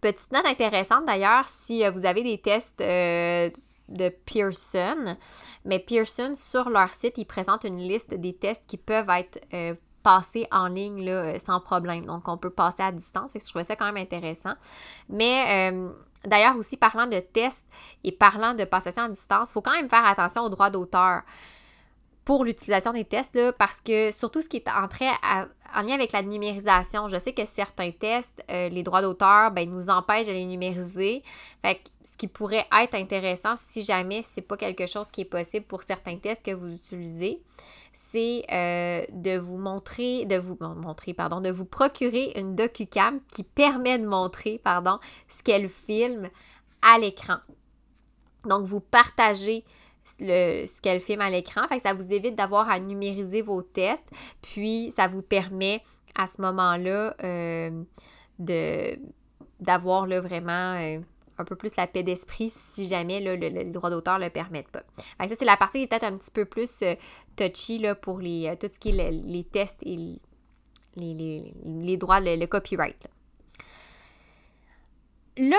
Petite 0.00 0.32
note 0.32 0.46
intéressante 0.46 1.06
d'ailleurs, 1.06 1.46
si 1.46 1.84
euh, 1.84 1.90
vous 1.92 2.04
avez 2.04 2.24
des 2.24 2.38
tests 2.38 2.80
euh, 2.80 3.50
de 3.88 4.08
Pearson, 4.08 5.16
mais 5.64 5.78
Pearson, 5.78 6.32
sur 6.34 6.70
leur 6.70 6.90
site, 6.90 7.18
ils 7.18 7.24
présentent 7.24 7.64
une 7.64 7.78
liste 7.78 8.12
des 8.12 8.34
tests 8.34 8.64
qui 8.66 8.78
peuvent 8.78 9.08
être 9.10 9.40
euh, 9.54 9.74
passés 10.02 10.48
en 10.50 10.66
ligne 10.66 11.04
là, 11.04 11.38
sans 11.38 11.60
problème. 11.60 12.06
Donc, 12.06 12.26
on 12.26 12.36
peut 12.36 12.50
passer 12.50 12.82
à 12.82 12.90
distance. 12.90 13.30
je 13.34 13.48
trouvais 13.48 13.62
ça 13.64 13.76
quand 13.76 13.84
même 13.84 13.96
intéressant. 13.96 14.54
Mais 15.08 15.72
d'ailleurs, 16.24 16.56
aussi, 16.56 16.76
parlant 16.76 17.06
de 17.06 17.20
tests 17.20 17.68
et 18.02 18.10
parlant 18.10 18.54
de 18.54 18.64
passation 18.64 19.04
à 19.04 19.08
distance, 19.08 19.50
il 19.50 19.52
faut 19.52 19.62
quand 19.62 19.70
même 19.70 19.88
faire 19.88 20.04
attention 20.04 20.42
aux 20.42 20.48
droits 20.48 20.70
d'auteur 20.70 21.22
pour 22.24 22.44
l'utilisation 22.44 22.92
des 22.92 23.04
tests, 23.04 23.38
parce 23.58 23.80
que 23.80 24.12
surtout 24.12 24.40
ce 24.40 24.48
qui 24.48 24.58
est 24.58 24.68
en, 24.68 24.88
en 25.74 25.82
lien 25.82 25.94
avec 25.94 26.12
la 26.12 26.22
numérisation, 26.22 27.08
je 27.08 27.18
sais 27.18 27.32
que 27.32 27.44
certains 27.46 27.90
tests, 27.90 28.44
euh, 28.50 28.68
les 28.68 28.82
droits 28.82 29.02
d'auteur, 29.02 29.50
ben, 29.50 29.68
nous 29.68 29.90
empêchent 29.90 30.26
de 30.26 30.32
les 30.32 30.44
numériser. 30.44 31.22
Fait 31.62 31.80
ce 32.04 32.16
qui 32.16 32.28
pourrait 32.28 32.66
être 32.80 32.94
intéressant 32.94 33.54
si 33.56 33.82
jamais 33.82 34.22
c'est 34.22 34.42
pas 34.42 34.56
quelque 34.56 34.86
chose 34.86 35.10
qui 35.10 35.22
est 35.22 35.26
possible 35.26 35.66
pour 35.66 35.82
certains 35.82 36.16
tests 36.16 36.44
que 36.44 36.52
vous 36.52 36.72
utilisez, 36.72 37.42
c'est 37.92 38.44
euh, 38.52 39.04
de 39.12 39.38
vous 39.38 39.58
montrer, 39.58 40.24
de 40.24 40.36
vous 40.36 40.56
montrer, 40.60 41.14
pardon, 41.14 41.40
de 41.40 41.50
vous 41.50 41.64
procurer 41.64 42.32
une 42.36 42.54
DocuCam 42.54 43.20
qui 43.32 43.42
permet 43.42 43.98
de 43.98 44.06
montrer, 44.06 44.60
pardon, 44.62 44.98
ce 45.28 45.42
qu'elle 45.42 45.68
filme 45.68 46.28
à 46.82 46.98
l'écran. 46.98 47.36
Donc, 48.44 48.64
vous 48.64 48.80
partagez 48.80 49.64
ce 50.04 50.80
qu'elle 50.80 51.00
filme 51.00 51.20
à 51.20 51.30
l'écran. 51.30 51.66
Fait 51.68 51.76
que 51.76 51.82
ça 51.82 51.94
vous 51.94 52.12
évite 52.12 52.36
d'avoir 52.36 52.68
à 52.70 52.78
numériser 52.78 53.42
vos 53.42 53.62
tests. 53.62 54.08
Puis 54.40 54.92
ça 54.96 55.08
vous 55.08 55.22
permet 55.22 55.82
à 56.14 56.26
ce 56.26 56.42
moment-là 56.42 57.14
euh, 57.22 57.70
d'avoir 59.60 60.06
vraiment 60.06 60.76
un 61.38 61.44
peu 61.44 61.56
plus 61.56 61.74
la 61.76 61.86
paix 61.86 62.02
d'esprit 62.02 62.52
si 62.54 62.86
jamais 62.86 63.20
les 63.20 63.64
droits 63.64 63.90
d'auteur 63.90 64.18
ne 64.18 64.24
le 64.24 64.30
permettent 64.30 64.68
pas. 64.68 64.82
ça, 65.18 65.34
c'est 65.38 65.44
la 65.44 65.56
partie 65.56 65.78
qui 65.78 65.84
est 65.84 65.86
peut-être 65.86 66.04
un 66.04 66.16
petit 66.16 66.30
peu 66.30 66.44
plus 66.44 66.82
touchy 67.36 67.78
là, 67.78 67.94
pour 67.94 68.18
les, 68.18 68.54
tout 68.60 68.68
ce 68.72 68.78
qui 68.78 68.90
est 68.90 69.10
les 69.10 69.44
tests 69.44 69.82
et 69.82 70.20
les, 70.96 71.96
droits, 71.96 72.20
le, 72.20 72.46
copyright. 72.46 73.08
Là. 75.38 75.58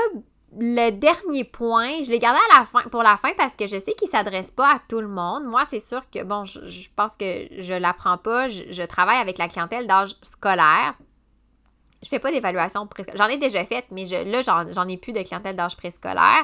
Le 0.58 0.92
dernier 0.92 1.44
point, 1.44 2.04
je 2.04 2.12
l'ai 2.12 2.20
gardé 2.20 2.40
pour 2.92 3.04
la 3.04 3.18
fin 3.18 3.32
parce 3.38 3.56
que 3.56 3.66
je 3.66 3.80
sais 3.80 3.94
qu'il 3.94 4.08
ne 4.08 4.12
s'adresse 4.12 4.52
pas 4.52 4.76
à 4.76 4.80
tout 4.88 5.02
le 5.02 5.08
monde. 5.08 5.46
Moi, 5.46 5.64
c'est 5.70 5.80
sûr 5.80 6.02
que, 6.12 6.24
bon, 6.24 6.46
je, 6.46 6.90
pense 6.96 7.18
que 7.18 7.48
je 7.60 7.74
ne 7.74 7.80
l'apprends 7.80 8.18
pas. 8.18 8.48
Je, 8.48 8.86
travaille 8.86 9.18
avec 9.18 9.38
la 9.38 9.48
clientèle 9.48 9.88
d'âge 9.88 10.16
scolaire. 10.22 10.96
Je 12.04 12.10
fais 12.10 12.20
pas 12.20 12.32
d'évaluation 12.32 12.86
préscolaire. 12.86 13.26
J'en 13.26 13.34
ai 13.34 13.38
déjà 13.38 13.66
fait, 13.66 13.86
mais 13.92 14.06
je, 14.06 14.16
là, 14.16 14.42
j'en 14.72 14.88
ai 14.88 14.98
plus 14.98 15.14
de 15.14 15.22
clientèle 15.22 15.56
d'âge 15.56 15.78
préscolaire. 15.78 16.44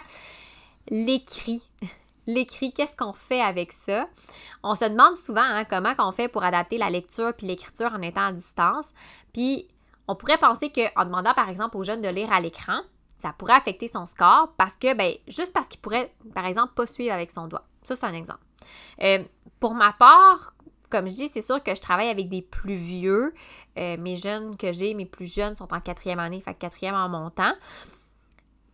L'écrit. 0.89 1.63
L'écrit, 2.27 2.73
qu'est-ce 2.73 2.95
qu'on 2.95 3.13
fait 3.13 3.41
avec 3.41 3.71
ça? 3.71 4.07
On 4.63 4.75
se 4.75 4.85
demande 4.85 5.15
souvent 5.15 5.41
hein, 5.41 5.65
comment 5.65 5.93
on 5.99 6.11
fait 6.11 6.27
pour 6.27 6.43
adapter 6.43 6.77
la 6.77 6.89
lecture 6.89 7.33
puis 7.33 7.47
l'écriture 7.47 7.91
en 7.93 8.01
étant 8.01 8.27
à 8.27 8.31
distance. 8.31 8.89
Puis 9.33 9.67
on 10.07 10.15
pourrait 10.15 10.37
penser 10.37 10.71
qu'en 10.71 11.05
demandant 11.05 11.33
par 11.33 11.49
exemple 11.49 11.77
aux 11.77 11.83
jeunes 11.83 12.01
de 12.01 12.09
lire 12.09 12.31
à 12.31 12.39
l'écran, 12.39 12.81
ça 13.19 13.33
pourrait 13.37 13.53
affecter 13.53 13.87
son 13.87 14.05
score 14.05 14.53
parce 14.57 14.77
que, 14.77 14.95
ben, 14.95 15.13
juste 15.27 15.53
parce 15.53 15.67
qu'il 15.67 15.79
pourrait, 15.79 16.13
par 16.33 16.45
exemple, 16.45 16.73
pas 16.73 16.87
suivre 16.87 17.13
avec 17.13 17.31
son 17.31 17.47
doigt. 17.47 17.65
Ça, 17.83 17.95
c'est 17.95 18.05
un 18.05 18.13
exemple. 18.13 18.39
Euh, 19.03 19.23
pour 19.59 19.73
ma 19.73 19.93
part, 19.93 20.55
comme 20.89 21.07
je 21.07 21.13
dis, 21.13 21.27
c'est 21.27 21.41
sûr 21.41 21.61
que 21.61 21.75
je 21.75 21.81
travaille 21.81 22.09
avec 22.09 22.29
des 22.29 22.41
plus 22.41 22.75
vieux. 22.75 23.33
Euh, 23.77 23.97
mes 23.97 24.15
jeunes 24.15 24.55
que 24.57 24.71
j'ai, 24.71 24.93
mes 24.93 25.05
plus 25.05 25.31
jeunes 25.31 25.55
sont 25.55 25.71
en 25.73 25.81
quatrième 25.81 26.19
année, 26.19 26.41
fait 26.41 26.53
quatrième 26.53 26.95
en 26.95 27.09
montant. 27.09 27.53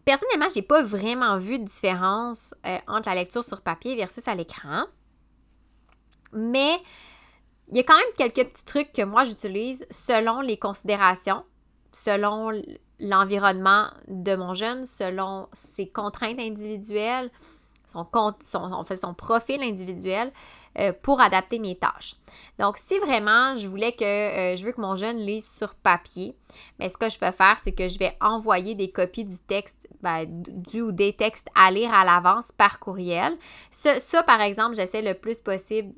Personnellement, 0.06 0.48
j'ai 0.54 0.62
pas 0.62 0.84
vraiment 0.84 1.38
vu 1.38 1.58
de 1.58 1.66
différence 1.66 2.54
euh, 2.68 2.78
entre 2.88 3.10
la 3.10 3.16
lecture 3.16 3.44
sur 3.44 3.62
papier 3.62 3.96
versus 3.96 4.28
à 4.28 4.36
l'écran. 4.36 4.86
Mais 6.32 6.78
il 7.70 7.78
y 7.78 7.80
a 7.80 7.84
quand 7.84 7.98
même 7.98 8.06
quelques 8.16 8.48
petits 8.52 8.66
trucs 8.66 8.94
que 8.94 9.02
moi 9.02 9.24
j'utilise 9.24 9.88
selon 9.90 10.42
les 10.42 10.58
considérations, 10.58 11.44
selon 11.92 12.52
l'environnement 13.00 13.88
de 14.08 14.36
mon 14.36 14.54
jeune, 14.54 14.86
selon 14.86 15.48
ses 15.54 15.88
contraintes 15.88 16.40
individuelles, 16.40 17.30
son, 17.88 18.08
son, 18.44 18.86
fait, 18.86 18.98
son 18.98 19.14
profil 19.14 19.62
individuel 19.62 20.32
euh, 20.80 20.92
pour 21.02 21.22
adapter 21.22 21.60
mes 21.60 21.76
tâches. 21.76 22.16
Donc, 22.60 22.78
si 22.78 22.98
vraiment 23.00 23.56
je 23.56 23.68
voulais 23.68 23.94
que 23.94 24.04
euh, 24.04 24.56
je 24.58 24.66
veux 24.66 24.74
que 24.74 24.82
mon 24.82 24.96
jeune 24.96 25.18
lise 25.18 25.50
sur 25.50 25.74
papier, 25.76 26.36
mais 26.80 26.90
ce 26.90 26.98
que 26.98 27.10
je 27.10 27.20
vais 27.20 27.32
faire, 27.32 27.58
c'est 27.64 27.72
que 27.72 27.88
je 27.88 27.98
vais 27.98 28.18
envoyer 28.20 28.76
des 28.76 28.92
copies 28.92 29.24
du 29.24 29.38
texte, 29.38 29.88
ben, 30.02 30.26
du 30.28 30.82
ou 30.82 30.92
des 30.92 31.14
textes 31.14 31.48
à 31.56 31.72
lire 31.72 31.94
à 31.94 32.04
l'avance 32.04 32.52
par 32.52 32.80
courriel. 32.80 33.38
Ça 33.72 34.24
par 34.24 34.42
exemple, 34.42 34.76
j'essaie 34.76 35.02
le 35.02 35.14
plus 35.14 35.40
possible 35.40 35.94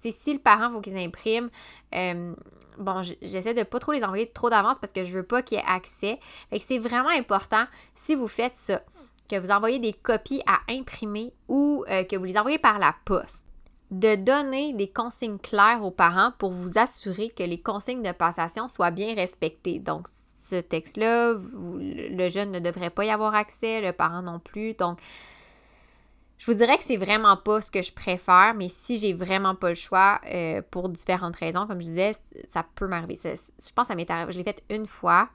si 0.00 0.32
le 0.32 0.38
parent 0.38 0.70
faut 0.70 0.80
qu'ils 0.80 0.96
impriment, 0.96 1.50
euh, 1.94 2.34
bon, 2.78 3.02
j'essaie 3.22 3.54
de 3.54 3.62
pas 3.62 3.78
trop 3.78 3.92
les 3.92 4.04
envoyer 4.04 4.30
trop 4.30 4.50
d'avance 4.50 4.78
parce 4.80 4.92
que 4.92 5.04
je 5.04 5.16
veux 5.16 5.22
pas 5.22 5.42
qu'il 5.42 5.58
y 5.58 5.60
ait 5.60 5.64
accès. 5.66 6.18
Fait 6.50 6.58
que 6.58 6.64
c'est 6.66 6.78
vraiment 6.78 7.10
important 7.10 7.64
si 7.94 8.14
vous 8.14 8.28
faites 8.28 8.56
ça, 8.56 8.82
que 9.28 9.38
vous 9.38 9.50
envoyez 9.50 9.78
des 9.78 9.92
copies 9.92 10.42
à 10.46 10.60
imprimer 10.70 11.32
ou 11.48 11.84
euh, 11.88 12.04
que 12.04 12.16
vous 12.16 12.24
les 12.24 12.38
envoyez 12.38 12.58
par 12.58 12.78
la 12.78 12.94
poste. 13.04 13.46
De 13.90 14.16
donner 14.16 14.74
des 14.74 14.88
consignes 14.88 15.38
claires 15.38 15.82
aux 15.82 15.90
parents 15.90 16.32
pour 16.38 16.50
vous 16.50 16.78
assurer 16.78 17.30
que 17.30 17.42
les 17.42 17.60
consignes 17.60 18.02
de 18.02 18.12
passation 18.12 18.68
soient 18.68 18.90
bien 18.90 19.14
respectées. 19.14 19.78
Donc, 19.78 20.06
ce 20.48 20.56
texte-là, 20.56 21.34
le 21.34 22.28
jeune 22.28 22.50
ne 22.50 22.60
devrait 22.60 22.90
pas 22.90 23.04
y 23.04 23.10
avoir 23.10 23.34
accès, 23.34 23.80
le 23.80 23.92
parent 23.92 24.22
non 24.22 24.40
plus. 24.40 24.74
Donc, 24.74 24.98
je 26.38 26.46
vous 26.46 26.56
dirais 26.56 26.78
que 26.78 26.84
c'est 26.84 26.96
vraiment 26.96 27.36
pas 27.36 27.60
ce 27.60 27.70
que 27.70 27.82
je 27.82 27.92
préfère, 27.92 28.54
mais 28.56 28.68
si 28.68 28.96
j'ai 28.96 29.12
vraiment 29.12 29.56
pas 29.56 29.70
le 29.70 29.74
choix 29.74 30.20
euh, 30.32 30.62
pour 30.70 30.88
différentes 30.88 31.34
raisons, 31.36 31.66
comme 31.66 31.80
je 31.80 31.86
disais, 31.86 32.12
ça 32.46 32.64
peut 32.76 32.86
m'arriver. 32.86 33.18
Je 33.24 33.72
pense 33.74 33.84
que 33.84 33.88
ça 33.88 33.94
m'est 33.96 34.08
arrivé. 34.08 34.32
Je 34.32 34.38
l'ai 34.38 34.44
fait 34.44 34.62
une 34.70 34.86
fois. 34.86 35.28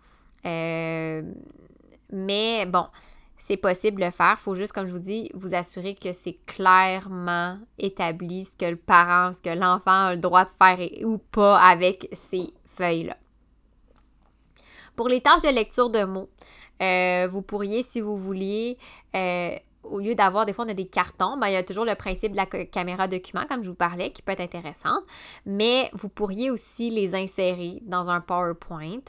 Euh, 0.45 1.21
mais 2.09 2.65
bon, 2.65 2.85
c'est 3.37 3.57
possible 3.57 3.99
de 3.99 4.05
le 4.05 4.11
faire. 4.11 4.35
Il 4.39 4.41
faut 4.41 4.55
juste, 4.55 4.71
comme 4.71 4.85
je 4.85 4.93
vous 4.93 4.99
dis, 4.99 5.29
vous 5.33 5.53
assurer 5.53 5.95
que 5.95 6.13
c'est 6.13 6.37
clairement 6.45 7.59
établi 7.77 8.45
ce 8.45 8.55
que 8.55 8.65
le 8.65 8.77
parent, 8.77 9.33
ce 9.33 9.41
que 9.41 9.49
l'enfant 9.49 10.05
a 10.05 10.13
le 10.13 10.21
droit 10.21 10.45
de 10.45 10.51
faire 10.51 11.05
ou 11.05 11.17
pas 11.17 11.59
avec 11.59 12.07
ces 12.13 12.53
feuilles-là. 12.77 13.17
Pour 14.95 15.09
les 15.09 15.19
tâches 15.19 15.41
de 15.41 15.49
lecture 15.49 15.89
de 15.89 16.05
mots, 16.05 16.29
euh, 16.81 17.27
vous 17.29 17.41
pourriez, 17.41 17.83
si 17.83 17.99
vous 17.99 18.15
vouliez, 18.15 18.77
au 19.83 19.99
lieu 19.99 20.15
d'avoir, 20.15 20.45
des 20.45 20.53
fois, 20.53 20.65
on 20.65 20.69
a 20.69 20.73
des 20.73 20.87
cartons, 20.87 21.37
ben, 21.37 21.47
il 21.47 21.53
y 21.53 21.57
a 21.57 21.63
toujours 21.63 21.85
le 21.85 21.95
principe 21.95 22.31
de 22.31 22.37
la 22.37 22.45
caméra 22.45 23.07
document, 23.07 23.45
comme 23.47 23.63
je 23.63 23.69
vous 23.69 23.75
parlais, 23.75 24.11
qui 24.11 24.21
peut 24.21 24.31
être 24.31 24.41
intéressant. 24.41 24.99
Mais 25.45 25.89
vous 25.93 26.09
pourriez 26.09 26.49
aussi 26.51 26.89
les 26.89 27.15
insérer 27.15 27.81
dans 27.83 28.09
un 28.09 28.21
PowerPoint. 28.21 29.01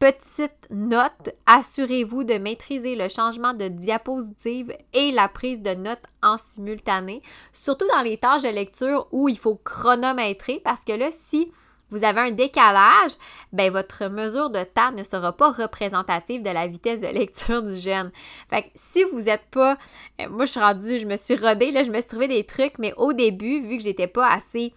Petite 0.00 0.68
note, 0.70 1.30
assurez-vous 1.46 2.24
de 2.24 2.34
maîtriser 2.34 2.94
le 2.94 3.08
changement 3.08 3.54
de 3.54 3.68
diapositive 3.68 4.76
et 4.92 5.12
la 5.12 5.28
prise 5.28 5.62
de 5.62 5.70
notes 5.74 6.02
en 6.22 6.36
simultané, 6.36 7.22
surtout 7.52 7.86
dans 7.94 8.02
les 8.02 8.18
tâches 8.18 8.42
de 8.42 8.48
lecture 8.48 9.06
où 9.12 9.28
il 9.28 9.38
faut 9.38 9.54
chronométrer, 9.54 10.60
parce 10.62 10.84
que 10.84 10.92
là, 10.92 11.08
si 11.10 11.50
vous 11.90 12.04
avez 12.04 12.20
un 12.20 12.30
décalage, 12.30 13.12
ben 13.52 13.70
votre 13.70 14.08
mesure 14.08 14.50
de 14.50 14.64
temps 14.64 14.92
ne 14.92 15.02
sera 15.02 15.32
pas 15.32 15.52
représentative 15.52 16.42
de 16.42 16.50
la 16.50 16.66
vitesse 16.66 17.00
de 17.00 17.06
lecture 17.06 17.62
du 17.62 17.78
jeune. 17.78 18.10
Fait 18.50 18.62
que 18.62 18.68
si 18.74 19.04
vous 19.04 19.22
n'êtes 19.22 19.46
pas, 19.50 19.76
euh, 20.20 20.28
moi 20.28 20.44
je 20.44 20.52
suis 20.52 20.60
rendue, 20.60 20.98
je 20.98 21.06
me 21.06 21.16
suis 21.16 21.36
rodée, 21.36 21.70
là, 21.70 21.84
je 21.84 21.90
me 21.90 22.00
suis 22.00 22.08
trouvé 22.08 22.28
des 22.28 22.44
trucs, 22.44 22.78
mais 22.78 22.92
au 22.96 23.12
début, 23.12 23.60
vu 23.60 23.76
que 23.76 23.82
j'étais 23.82 24.06
pas 24.06 24.28
assez 24.28 24.72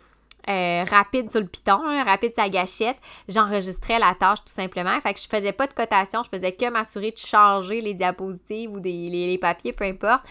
euh, 0.50 0.86
rapide 0.90 1.30
sur 1.30 1.42
le 1.42 1.48
piton, 1.48 1.80
rapide 2.06 2.34
sa 2.36 2.48
gâchette, 2.50 2.98
j'enregistrais 3.28 4.00
la 4.00 4.16
tâche 4.16 4.40
tout 4.46 4.54
simplement. 4.54 5.00
Fait 5.02 5.14
que 5.14 5.20
je 5.20 5.28
faisais 5.28 5.52
pas 5.52 5.68
de 5.68 5.74
cotation, 5.74 6.24
je 6.24 6.30
faisais 6.30 6.54
que 6.54 6.70
m'assurer 6.70 7.12
de 7.12 7.18
changer 7.18 7.82
les 7.82 7.94
diapositives 7.94 8.72
ou 8.72 8.80
des, 8.80 9.10
les 9.10 9.38
papiers, 9.38 9.74
peu 9.74 9.84
importe, 9.84 10.24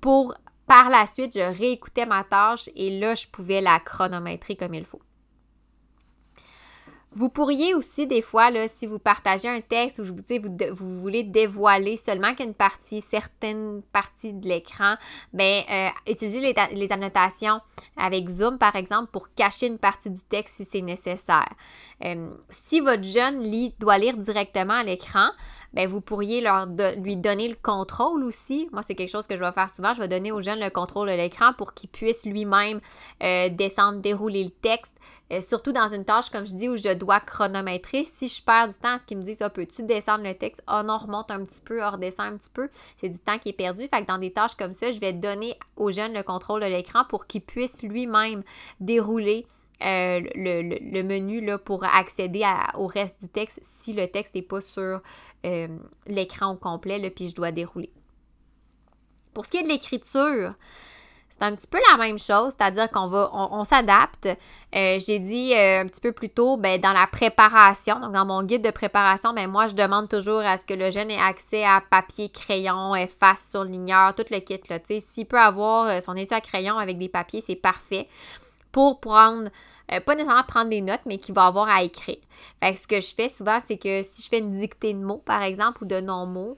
pour 0.00 0.34
par 0.66 0.88
la 0.88 1.06
suite, 1.06 1.36
je 1.36 1.58
réécoutais 1.58 2.06
ma 2.06 2.24
tâche 2.24 2.70
et 2.74 2.98
là, 2.98 3.14
je 3.14 3.26
pouvais 3.28 3.60
la 3.60 3.80
chronométrer 3.80 4.56
comme 4.56 4.74
il 4.74 4.84
faut. 4.84 5.02
Vous 7.16 7.28
pourriez 7.28 7.74
aussi, 7.74 8.08
des 8.08 8.22
fois, 8.22 8.50
là, 8.50 8.66
si 8.66 8.86
vous 8.86 8.98
partagez 8.98 9.48
un 9.48 9.60
texte 9.60 10.00
ou 10.00 10.04
je 10.04 10.10
vous 10.10 10.22
dis, 10.22 10.38
vous, 10.40 10.56
vous 10.72 11.00
voulez 11.00 11.22
dévoiler 11.22 11.96
seulement 11.96 12.34
qu'une 12.34 12.54
partie, 12.54 13.00
certaines 13.00 13.82
parties 13.92 14.32
de 14.32 14.48
l'écran, 14.48 14.96
bien, 15.32 15.62
euh, 15.70 15.88
utilisez 16.10 16.40
les, 16.40 16.92
annotations 16.92 17.60
avec 17.96 18.28
Zoom, 18.28 18.58
par 18.58 18.74
exemple, 18.74 19.10
pour 19.12 19.32
cacher 19.32 19.68
une 19.68 19.78
partie 19.78 20.10
du 20.10 20.22
texte 20.22 20.56
si 20.56 20.64
c'est 20.64 20.80
nécessaire. 20.80 21.52
Euh, 22.04 22.30
si 22.50 22.80
votre 22.80 23.04
jeune 23.04 23.42
lit, 23.42 23.74
doit 23.78 23.98
lire 23.98 24.16
directement 24.16 24.74
à 24.74 24.82
l'écran, 24.82 25.28
bien, 25.72 25.86
vous 25.86 26.00
pourriez 26.00 26.40
leur 26.40 26.66
lui 26.98 27.16
donner 27.16 27.46
le 27.46 27.56
contrôle 27.60 28.24
aussi. 28.24 28.68
Moi, 28.72 28.82
c'est 28.82 28.96
quelque 28.96 29.10
chose 29.10 29.28
que 29.28 29.36
je 29.36 29.44
vais 29.44 29.52
faire 29.52 29.70
souvent. 29.70 29.94
Je 29.94 30.00
vais 30.00 30.08
donner 30.08 30.32
aux 30.32 30.40
jeunes 30.40 30.60
le 30.60 30.70
contrôle 30.70 31.08
de 31.08 31.14
l'écran 31.14 31.52
pour 31.56 31.74
qu'il 31.74 31.90
puisse 31.90 32.26
lui-même 32.26 32.80
euh, 33.22 33.48
descendre, 33.50 34.00
dérouler 34.00 34.42
le 34.42 34.50
texte 34.50 34.93
euh, 35.32 35.40
surtout 35.40 35.72
dans 35.72 35.88
une 35.88 36.04
tâche, 36.04 36.28
comme 36.30 36.46
je 36.46 36.54
dis, 36.54 36.68
où 36.68 36.76
je 36.76 36.92
dois 36.92 37.20
chronométrer. 37.20 38.04
Si 38.04 38.28
je 38.28 38.42
perds 38.42 38.68
du 38.68 38.74
temps, 38.74 38.98
ce 38.98 39.06
qu'ils 39.06 39.16
me 39.16 39.22
disent, 39.22 39.40
ah, 39.40 39.50
peux-tu 39.50 39.82
descendre 39.82 40.24
le 40.24 40.34
texte? 40.34 40.62
Ah 40.66 40.80
oh 40.80 40.86
non, 40.86 40.98
remonte 40.98 41.30
un 41.30 41.42
petit 41.44 41.62
peu, 41.62 41.82
ah, 41.82 41.90
redescend 41.90 42.34
un 42.34 42.36
petit 42.36 42.50
peu. 42.50 42.68
C'est 42.98 43.08
du 43.08 43.18
temps 43.18 43.38
qui 43.38 43.48
est 43.48 43.54
perdu. 43.54 43.86
Fait 43.86 44.02
que 44.02 44.06
dans 44.06 44.18
des 44.18 44.32
tâches 44.32 44.54
comme 44.54 44.72
ça, 44.72 44.92
je 44.92 45.00
vais 45.00 45.12
donner 45.12 45.58
aux 45.76 45.90
jeunes 45.90 46.12
le 46.12 46.22
contrôle 46.22 46.60
de 46.60 46.66
l'écran 46.66 47.04
pour 47.08 47.26
qu'ils 47.26 47.40
puissent 47.40 47.82
lui-même 47.82 48.42
dérouler 48.80 49.46
euh, 49.82 50.20
le, 50.34 51.02
menu 51.02 51.40
là, 51.40 51.58
pour 51.58 51.84
accéder 51.84 52.44
au 52.74 52.86
reste 52.86 53.20
du 53.20 53.28
texte 53.28 53.60
si 53.62 53.92
le 53.92 54.06
texte 54.06 54.34
n'est 54.34 54.42
pas 54.42 54.60
sur 54.60 55.00
euh, 55.46 55.68
l'écran 56.06 56.52
au 56.52 56.56
complet, 56.56 56.98
là, 56.98 57.10
puis 57.10 57.28
je 57.28 57.34
dois 57.34 57.50
dérouler. 57.50 57.90
Pour 59.32 59.46
ce 59.46 59.50
qui 59.50 59.56
est 59.56 59.62
de 59.62 59.68
l'écriture, 59.68 60.54
c'est 61.36 61.44
un 61.44 61.56
petit 61.56 61.66
peu 61.66 61.78
la 61.90 61.96
même 61.96 62.18
chose, 62.18 62.52
c'est-à-dire 62.56 62.88
qu'on 62.90 63.08
va, 63.08 63.28
on, 63.32 63.64
s'adapte. 63.64 64.28
Euh, 64.74 64.98
j'ai 65.04 65.18
dit 65.18 65.52
euh, 65.52 65.80
un 65.80 65.86
petit 65.86 66.00
peu 66.00 66.12
plus 66.12 66.28
tôt, 66.28 66.56
ben, 66.56 66.80
dans 66.80 66.92
la 66.92 67.08
préparation, 67.08 67.98
donc 67.98 68.12
dans 68.12 68.24
mon 68.24 68.44
guide 68.44 68.62
de 68.62 68.70
préparation, 68.70 69.32
ben, 69.32 69.50
moi, 69.50 69.66
je 69.66 69.74
demande 69.74 70.08
toujours 70.08 70.40
à 70.40 70.58
ce 70.58 70.64
que 70.64 70.74
le 70.74 70.92
jeune 70.92 71.10
ait 71.10 71.20
accès 71.20 71.64
à 71.64 71.82
papier, 71.90 72.28
crayon, 72.28 72.94
efface, 72.94 73.50
surligneur, 73.50 74.14
tout 74.14 74.24
le 74.30 74.38
kit. 74.38 74.60
S'il 75.00 75.26
peut 75.26 75.40
avoir 75.40 75.86
euh, 75.86 76.00
son 76.00 76.14
étui 76.14 76.36
à 76.36 76.40
crayon 76.40 76.78
avec 76.78 76.98
des 76.98 77.08
papiers, 77.08 77.42
c'est 77.44 77.56
parfait 77.56 78.08
pour 78.70 79.00
prendre 79.00 79.50
pas 80.06 80.14
nécessairement 80.14 80.44
prendre 80.44 80.70
des 80.70 80.80
notes, 80.80 81.02
mais 81.04 81.18
qu'il 81.18 81.34
va 81.34 81.44
avoir 81.44 81.68
à 81.68 81.82
écrire. 81.82 82.16
Fait 82.62 82.74
ce 82.74 82.86
que 82.86 83.00
je 83.02 83.14
fais 83.14 83.28
souvent, 83.28 83.58
c'est 83.64 83.76
que 83.76 84.02
si 84.02 84.22
je 84.22 84.28
fais 84.28 84.38
une 84.38 84.54
dictée 84.54 84.94
de 84.94 84.98
mots, 84.98 85.22
par 85.24 85.42
exemple, 85.42 85.84
ou 85.84 85.86
de 85.86 86.00
non-mots, 86.00 86.56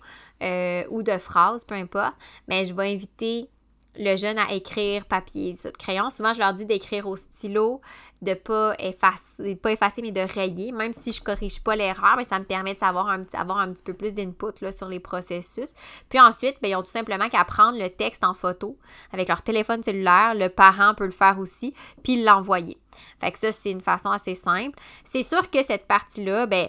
ou 0.90 1.02
de 1.02 1.18
phrases, 1.18 1.64
peu 1.64 1.74
importe, 1.74 2.14
mais 2.46 2.62
ben, 2.62 2.68
je 2.68 2.74
vais 2.74 2.92
inviter 2.94 3.50
le 3.98 4.16
jeune 4.16 4.38
à 4.38 4.52
écrire 4.52 5.04
papier, 5.04 5.56
crayon. 5.78 6.10
Souvent, 6.10 6.34
je 6.34 6.38
leur 6.38 6.54
dis 6.54 6.66
d'écrire 6.66 7.06
au 7.06 7.16
stylo, 7.16 7.80
de 8.22 8.34
pas 8.34 8.74
effacer, 8.78 9.56
pas 9.56 9.72
effacer, 9.72 10.02
mais 10.02 10.12
de 10.12 10.20
rayer. 10.20 10.72
Même 10.72 10.92
si 10.92 11.12
je 11.12 11.22
corrige 11.22 11.62
pas 11.62 11.76
l'erreur, 11.76 12.14
mais 12.16 12.24
ça 12.24 12.38
me 12.38 12.44
permet 12.44 12.74
de 12.74 12.78
savoir 12.78 13.08
un 13.08 13.24
avoir 13.34 13.58
un 13.58 13.72
petit 13.72 13.82
peu 13.82 13.94
plus 13.94 14.14
d'input 14.14 14.52
sur 14.72 14.88
les 14.88 15.00
processus. 15.00 15.74
Puis 16.08 16.20
ensuite, 16.20 16.56
ben, 16.62 16.70
ils 16.70 16.76
ont 16.76 16.82
tout 16.82 16.90
simplement 16.90 17.28
qu'à 17.28 17.44
prendre 17.44 17.78
le 17.78 17.88
texte 17.88 18.24
en 18.24 18.34
photo 18.34 18.78
avec 19.12 19.28
leur 19.28 19.42
téléphone 19.42 19.82
cellulaire. 19.82 20.34
Le 20.34 20.48
parent 20.48 20.94
peut 20.94 21.06
le 21.06 21.10
faire 21.10 21.38
aussi, 21.38 21.74
puis 22.02 22.22
l'envoyer. 22.22 22.78
Fait 23.20 23.32
que 23.32 23.38
ça, 23.38 23.52
c'est 23.52 23.70
une 23.70 23.82
façon 23.82 24.10
assez 24.10 24.34
simple. 24.34 24.78
C'est 25.04 25.22
sûr 25.22 25.50
que 25.50 25.62
cette 25.62 25.86
partie-là, 25.86 26.46
ben, 26.46 26.68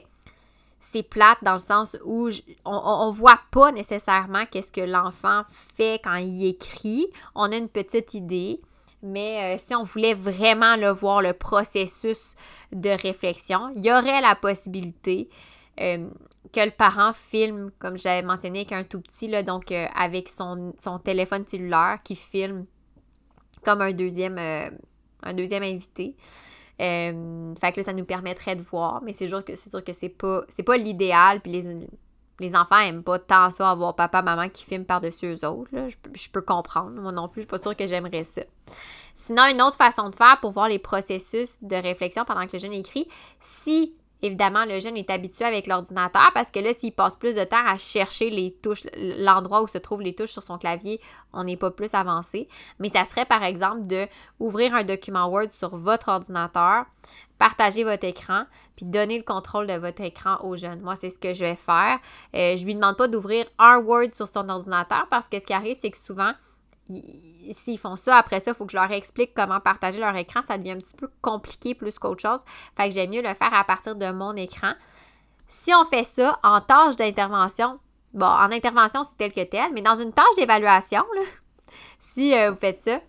plate 1.03 1.37
dans 1.43 1.53
le 1.53 1.59
sens 1.59 1.97
où 2.03 2.29
on, 2.65 3.07
ne 3.07 3.15
voit 3.15 3.39
pas 3.51 3.71
nécessairement 3.71 4.45
qu'est-ce 4.45 4.71
que 4.71 4.81
l'enfant 4.81 5.43
fait 5.75 5.99
quand 6.03 6.15
il 6.15 6.45
écrit. 6.47 7.07
On 7.35 7.51
a 7.51 7.57
une 7.57 7.69
petite 7.69 8.13
idée, 8.13 8.61
mais 9.01 9.55
euh, 9.55 9.61
si 9.65 9.75
on 9.75 9.83
voulait 9.83 10.13
vraiment 10.13 10.75
le 10.75 10.89
voir, 10.89 11.21
le 11.21 11.33
processus 11.33 12.35
de 12.71 12.89
réflexion, 12.89 13.71
il 13.75 13.85
y 13.85 13.91
aurait 13.91 14.21
la 14.21 14.35
possibilité 14.35 15.29
euh, 15.79 16.09
que 16.51 16.59
le 16.59 16.71
parent 16.71 17.13
filme, 17.13 17.71
comme 17.79 17.97
j'avais 17.97 18.25
mentionné, 18.25 18.59
avec 18.59 18.71
un 18.71 18.83
tout 18.83 19.01
petit, 19.01 19.27
là, 19.27 19.43
donc 19.43 19.71
euh, 19.71 19.85
avec 19.95 20.29
son, 20.29 20.73
téléphone 21.03 21.45
cellulaire 21.47 21.99
qui 22.03 22.15
filme 22.15 22.65
comme 23.63 23.81
un 23.81 23.91
deuxième, 23.91 24.37
un 24.37 25.33
deuxième 25.33 25.63
invité. 25.63 26.15
Euh, 26.81 27.53
fait 27.59 27.71
que 27.71 27.79
là, 27.79 27.83
ça 27.83 27.93
nous 27.93 28.05
permettrait 28.05 28.55
de 28.55 28.61
voir, 28.61 29.01
mais 29.01 29.13
c'est 29.13 29.27
sûr 29.27 29.43
que 29.43 29.55
c'est 29.55 29.69
sûr 29.69 29.83
que 29.83 29.93
c'est 29.93 30.09
pas 30.09 30.43
c'est 30.49 30.63
pas 30.63 30.77
l'idéal. 30.77 31.41
Puis 31.41 31.51
les, 31.51 31.87
les 32.39 32.55
enfants 32.55 32.79
aiment 32.79 33.03
pas 33.03 33.19
tant 33.19 33.49
ça 33.49 33.71
avoir 33.71 33.95
papa, 33.95 34.21
maman 34.21 34.49
qui 34.49 34.63
filment 34.63 34.85
par-dessus 34.85 35.25
eux 35.25 35.47
autres. 35.47 35.69
Je, 36.13 36.29
peux 36.29 36.41
comprendre. 36.41 37.01
Moi 37.01 37.11
non 37.11 37.27
plus, 37.27 37.41
je 37.41 37.45
suis 37.45 37.49
pas 37.49 37.57
sûre 37.57 37.75
que 37.75 37.87
j'aimerais 37.87 38.23
ça. 38.23 38.43
Sinon, 39.15 39.43
une 39.51 39.61
autre 39.61 39.77
façon 39.77 40.09
de 40.09 40.15
faire 40.15 40.39
pour 40.39 40.51
voir 40.51 40.69
les 40.69 40.77
processus 40.77 41.57
de 41.63 41.75
réflexion 41.75 42.23
pendant 42.25 42.45
que 42.45 42.53
le 42.53 42.59
jeune 42.59 42.73
écrit, 42.73 43.09
si 43.39 43.95
Évidemment, 44.21 44.65
le 44.65 44.79
jeune 44.79 44.97
est 44.97 45.09
habitué 45.11 45.45
avec 45.45 45.67
l'ordinateur 45.67 46.31
parce 46.33 46.49
que 46.49 46.59
là, 46.59 46.73
s'il 46.73 46.93
passe 46.93 47.15
plus 47.15 47.35
de 47.35 47.43
temps 47.43 47.65
à 47.65 47.77
chercher 47.77 48.29
les 48.29 48.51
touches, 48.51 48.83
l'endroit 48.95 49.61
où 49.61 49.67
se 49.67 49.77
trouvent 49.77 50.01
les 50.01 50.15
touches 50.15 50.31
sur 50.31 50.41
son 50.41 50.57
clavier, 50.57 50.99
on 51.33 51.43
n'est 51.43 51.57
pas 51.57 51.69
plus 51.69 51.93
avancé. 51.93 52.47
Mais 52.79 52.89
ça 52.89 53.05
serait 53.05 53.25
par 53.25 53.43
exemple 53.43 53.85
de 53.85 54.07
ouvrir 54.39 54.73
un 54.73 54.83
document 54.83 55.27
Word 55.27 55.51
sur 55.51 55.75
votre 55.75 56.09
ordinateur, 56.09 56.85
partager 57.37 57.83
votre 57.83 58.05
écran, 58.05 58.45
puis 58.75 58.85
donner 58.85 59.17
le 59.17 59.23
contrôle 59.23 59.67
de 59.67 59.73
votre 59.73 60.01
écran 60.01 60.37
au 60.43 60.55
jeune. 60.55 60.81
Moi, 60.81 60.95
c'est 60.95 61.11
ce 61.11 61.19
que 61.19 61.35
je 61.35 61.45
vais 61.45 61.55
faire. 61.55 61.99
Euh, 62.35 62.57
je 62.57 62.65
lui 62.65 62.73
demande 62.73 62.97
pas 62.97 63.07
d'ouvrir 63.07 63.45
un 63.59 63.77
Word 63.77 64.15
sur 64.15 64.27
son 64.27 64.49
ordinateur 64.49 65.05
parce 65.11 65.29
que 65.29 65.39
ce 65.39 65.45
qui 65.45 65.53
arrive, 65.53 65.77
c'est 65.79 65.91
que 65.91 65.97
souvent, 65.97 66.33
s'ils 66.87 67.77
font 67.77 67.95
ça, 67.95 68.17
après 68.17 68.39
ça, 68.39 68.51
il 68.51 68.53
faut 68.53 68.65
que 68.65 68.71
je 68.71 68.77
leur 68.77 68.91
explique 68.91 69.33
comment 69.33 69.59
partager 69.59 69.99
leur 69.99 70.15
écran. 70.15 70.41
Ça 70.47 70.57
devient 70.57 70.71
un 70.71 70.79
petit 70.79 70.95
peu 70.95 71.09
compliqué 71.21 71.75
plus 71.75 71.97
qu'autre 71.99 72.21
chose. 72.21 72.39
Fait 72.75 72.89
que 72.89 72.95
j'aime 72.95 73.09
mieux 73.09 73.21
le 73.21 73.33
faire 73.33 73.53
à 73.53 73.63
partir 73.63 73.95
de 73.95 74.11
mon 74.11 74.35
écran. 74.35 74.73
Si 75.47 75.73
on 75.73 75.85
fait 75.85 76.03
ça 76.03 76.39
en 76.43 76.59
tâche 76.61 76.95
d'intervention, 76.97 77.79
bon, 78.13 78.25
en 78.25 78.51
intervention, 78.51 79.03
c'est 79.03 79.17
tel 79.17 79.31
que 79.31 79.49
tel, 79.49 79.71
mais 79.73 79.81
dans 79.81 79.95
une 79.95 80.11
tâche 80.11 80.35
d'évaluation, 80.37 81.05
si 81.99 82.33
euh, 82.33 82.51
vous 82.51 82.57
faites 82.57 82.79
ça, 82.79 82.99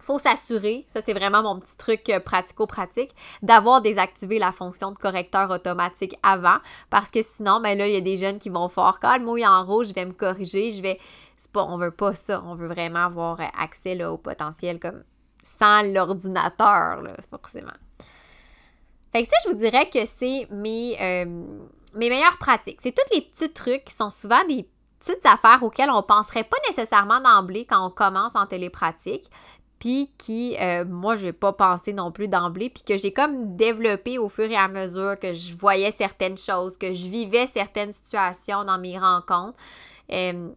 faut 0.00 0.18
s'assurer, 0.18 0.86
ça 0.92 1.02
c'est 1.02 1.12
vraiment 1.12 1.42
mon 1.42 1.60
petit 1.60 1.76
truc 1.76 2.08
euh, 2.08 2.18
pratico-pratique, 2.18 3.14
d'avoir 3.42 3.80
désactivé 3.80 4.40
la 4.40 4.50
fonction 4.50 4.90
de 4.90 4.96
correcteur 4.96 5.50
automatique 5.50 6.16
avant, 6.24 6.58
parce 6.88 7.12
que 7.12 7.22
sinon, 7.22 7.60
ben 7.60 7.78
là, 7.78 7.86
il 7.86 7.94
y 7.94 7.96
a 7.96 8.00
des 8.00 8.16
jeunes 8.16 8.40
qui 8.40 8.48
vont 8.48 8.68
faire 8.68 8.98
«quand 9.02 9.16
le 9.16 9.24
mot 9.24 9.36
est 9.36 9.46
en 9.46 9.64
rouge, 9.64 9.88
je 9.88 9.94
vais 9.94 10.06
me 10.06 10.12
corriger, 10.12 10.72
je 10.72 10.82
vais 10.82 10.98
c'est 11.40 11.52
pas, 11.52 11.64
on 11.64 11.78
veut 11.78 11.90
pas 11.90 12.12
ça. 12.14 12.42
On 12.44 12.54
veut 12.54 12.68
vraiment 12.68 13.06
avoir 13.06 13.40
accès 13.58 13.94
là, 13.94 14.12
au 14.12 14.18
potentiel 14.18 14.78
comme 14.78 15.02
sans 15.42 15.82
l'ordinateur, 15.82 17.02
forcément. 17.30 17.72
Fait 19.10 19.22
que 19.22 19.28
ça, 19.28 19.36
je 19.44 19.48
vous 19.48 19.56
dirais 19.56 19.88
que 19.88 20.00
c'est 20.18 20.46
mes, 20.50 20.98
euh, 21.00 21.24
mes 21.94 22.10
meilleures 22.10 22.36
pratiques. 22.36 22.80
C'est 22.82 22.94
tous 22.94 23.14
les 23.14 23.22
petits 23.22 23.50
trucs 23.50 23.86
qui 23.86 23.94
sont 23.94 24.10
souvent 24.10 24.44
des 24.48 24.68
petites 24.98 25.24
affaires 25.24 25.62
auxquelles 25.62 25.90
on 25.90 26.02
penserait 26.02 26.44
pas 26.44 26.58
nécessairement 26.68 27.22
d'emblée 27.22 27.64
quand 27.64 27.86
on 27.86 27.90
commence 27.90 28.36
en 28.36 28.44
télépratique, 28.44 29.24
puis 29.78 30.12
qui, 30.18 30.58
euh, 30.60 30.84
moi, 30.84 31.16
j'ai 31.16 31.32
pas 31.32 31.54
pensé 31.54 31.94
non 31.94 32.12
plus 32.12 32.28
d'emblée, 32.28 32.68
puis 32.68 32.82
que 32.82 32.98
j'ai 32.98 33.14
comme 33.14 33.56
développé 33.56 34.18
au 34.18 34.28
fur 34.28 34.44
et 34.50 34.56
à 34.56 34.68
mesure 34.68 35.18
que 35.18 35.32
je 35.32 35.56
voyais 35.56 35.90
certaines 35.90 36.36
choses, 36.36 36.76
que 36.76 36.92
je 36.92 37.08
vivais 37.08 37.46
certaines 37.46 37.92
situations 37.92 38.64
dans 38.64 38.78
mes 38.78 38.98
rencontres. 38.98 39.56
Euh, 40.12 40.50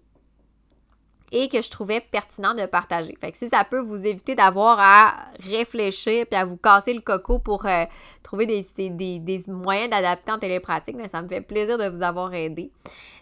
et 1.33 1.49
que 1.49 1.61
je 1.61 1.69
trouvais 1.69 1.99
pertinent 1.99 2.53
de 2.53 2.65
partager. 2.67 3.17
Fait 3.19 3.31
que 3.31 3.37
si 3.37 3.49
ça 3.49 3.63
peut 3.63 3.79
vous 3.79 4.05
éviter 4.05 4.35
d'avoir 4.35 4.79
à 4.79 5.15
réfléchir 5.39 6.27
puis 6.27 6.39
à 6.39 6.45
vous 6.45 6.57
casser 6.57 6.93
le 6.93 7.01
coco 7.01 7.39
pour 7.39 7.65
euh, 7.65 7.85
trouver 8.21 8.45
des, 8.45 8.89
des, 9.19 9.41
moyens 9.47 9.89
d'adapter 9.89 10.31
en 10.31 10.37
télépratique, 10.37 10.95
mais 10.95 11.09
ça 11.09 11.23
me 11.23 11.27
fait 11.27 11.41
plaisir 11.41 11.79
de 11.79 11.89
vous 11.89 12.03
avoir 12.03 12.33
aidé. 12.35 12.71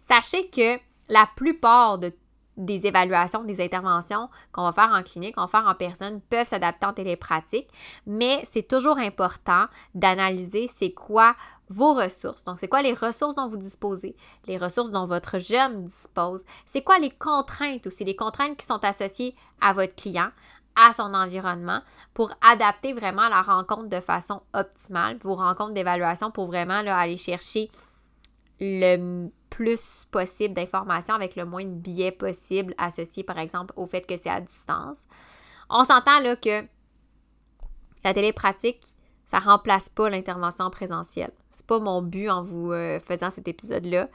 Sachez 0.02 0.50
que 0.50 0.78
la 1.08 1.28
plupart 1.38 2.00
de 2.00 2.12
des 2.58 2.86
évaluations, 2.86 3.44
des 3.44 3.64
interventions 3.64 4.30
qu'on 4.52 4.64
va 4.64 4.74
faire 4.74 4.92
en 4.92 5.04
clinique, 5.04 5.36
qu'on 5.36 5.42
va 5.42 5.48
faire 5.48 5.68
en 5.68 5.76
personne, 5.76 6.22
peuvent 6.22 6.48
s'adapter 6.48 6.86
en 6.86 6.94
télépratique, 6.94 7.68
mais 8.06 8.46
c'est 8.52 8.68
toujours 8.68 8.98
important 8.98 9.66
d'analyser 9.96 10.70
c'est 10.74 10.92
quoi 10.92 11.36
vos 11.70 11.94
ressources. 11.94 12.44
Donc, 12.44 12.60
c'est 12.60 12.68
quoi 12.68 12.82
les 12.82 12.94
ressources 12.94 13.36
dont 13.36 13.48
vous 13.48 13.58
disposez, 13.58 14.16
les 14.46 14.58
ressources 14.58 14.92
dont 14.92 15.06
votre 15.06 15.40
jeune 15.40 15.86
dispose, 15.86 16.44
c'est 16.66 16.82
quoi 16.82 17.00
les 17.00 17.12
contraintes 17.12 17.88
aussi, 17.88 18.04
les 18.04 18.16
contraintes 18.16 18.58
qui 18.58 18.66
sont 18.66 18.84
associées 18.84 19.36
à 19.62 19.72
votre 19.74 19.96
client, 19.96 20.30
à 20.76 20.94
son 20.94 21.14
environnement 21.14 21.82
pour 22.14 22.32
adapter 22.42 22.94
vraiment 22.94 23.28
la 23.30 23.42
rencontre 23.42 23.90
de 23.90 24.00
façon 24.00 24.42
optimale, 24.54 25.18
vos 25.22 25.36
rencontres 25.36 25.74
d'évaluation 25.74 26.32
pour 26.32 26.48
vraiment 26.48 26.76
aller 26.76 27.18
chercher 27.18 27.70
le 28.62 29.30
plus 29.50 30.06
possible 30.12 30.54
d'informations 30.54 31.16
avec 31.16 31.36
le 31.36 31.46
moins 31.46 31.66
de 31.66 31.74
biais 31.74 32.12
possible 32.12 32.74
associés 32.78 33.24
par 33.24 33.40
exemple 33.40 33.74
au 33.76 33.88
fait 33.88 34.02
que 34.02 34.18
c'est 34.18 34.30
à 34.30 34.40
distance. 34.40 35.06
On 35.70 35.84
s'entend 35.84 36.20
là 36.22 36.36
que 36.36 36.64
la 38.04 38.14
télépratique, 38.14 38.82
ça 39.26 39.40
remplace 39.40 39.90
pas 39.90 40.10
l'intervention 40.10 40.70
présentielle. 40.70 41.32
C'est 41.50 41.66
pas 41.66 41.80
mon 41.80 42.02
but 42.02 42.30
en 42.30 42.44
vous 42.44 42.72
euh, 42.72 43.00
faisant 43.00 43.32
cet 43.32 43.48
épisode-là, 43.48 44.10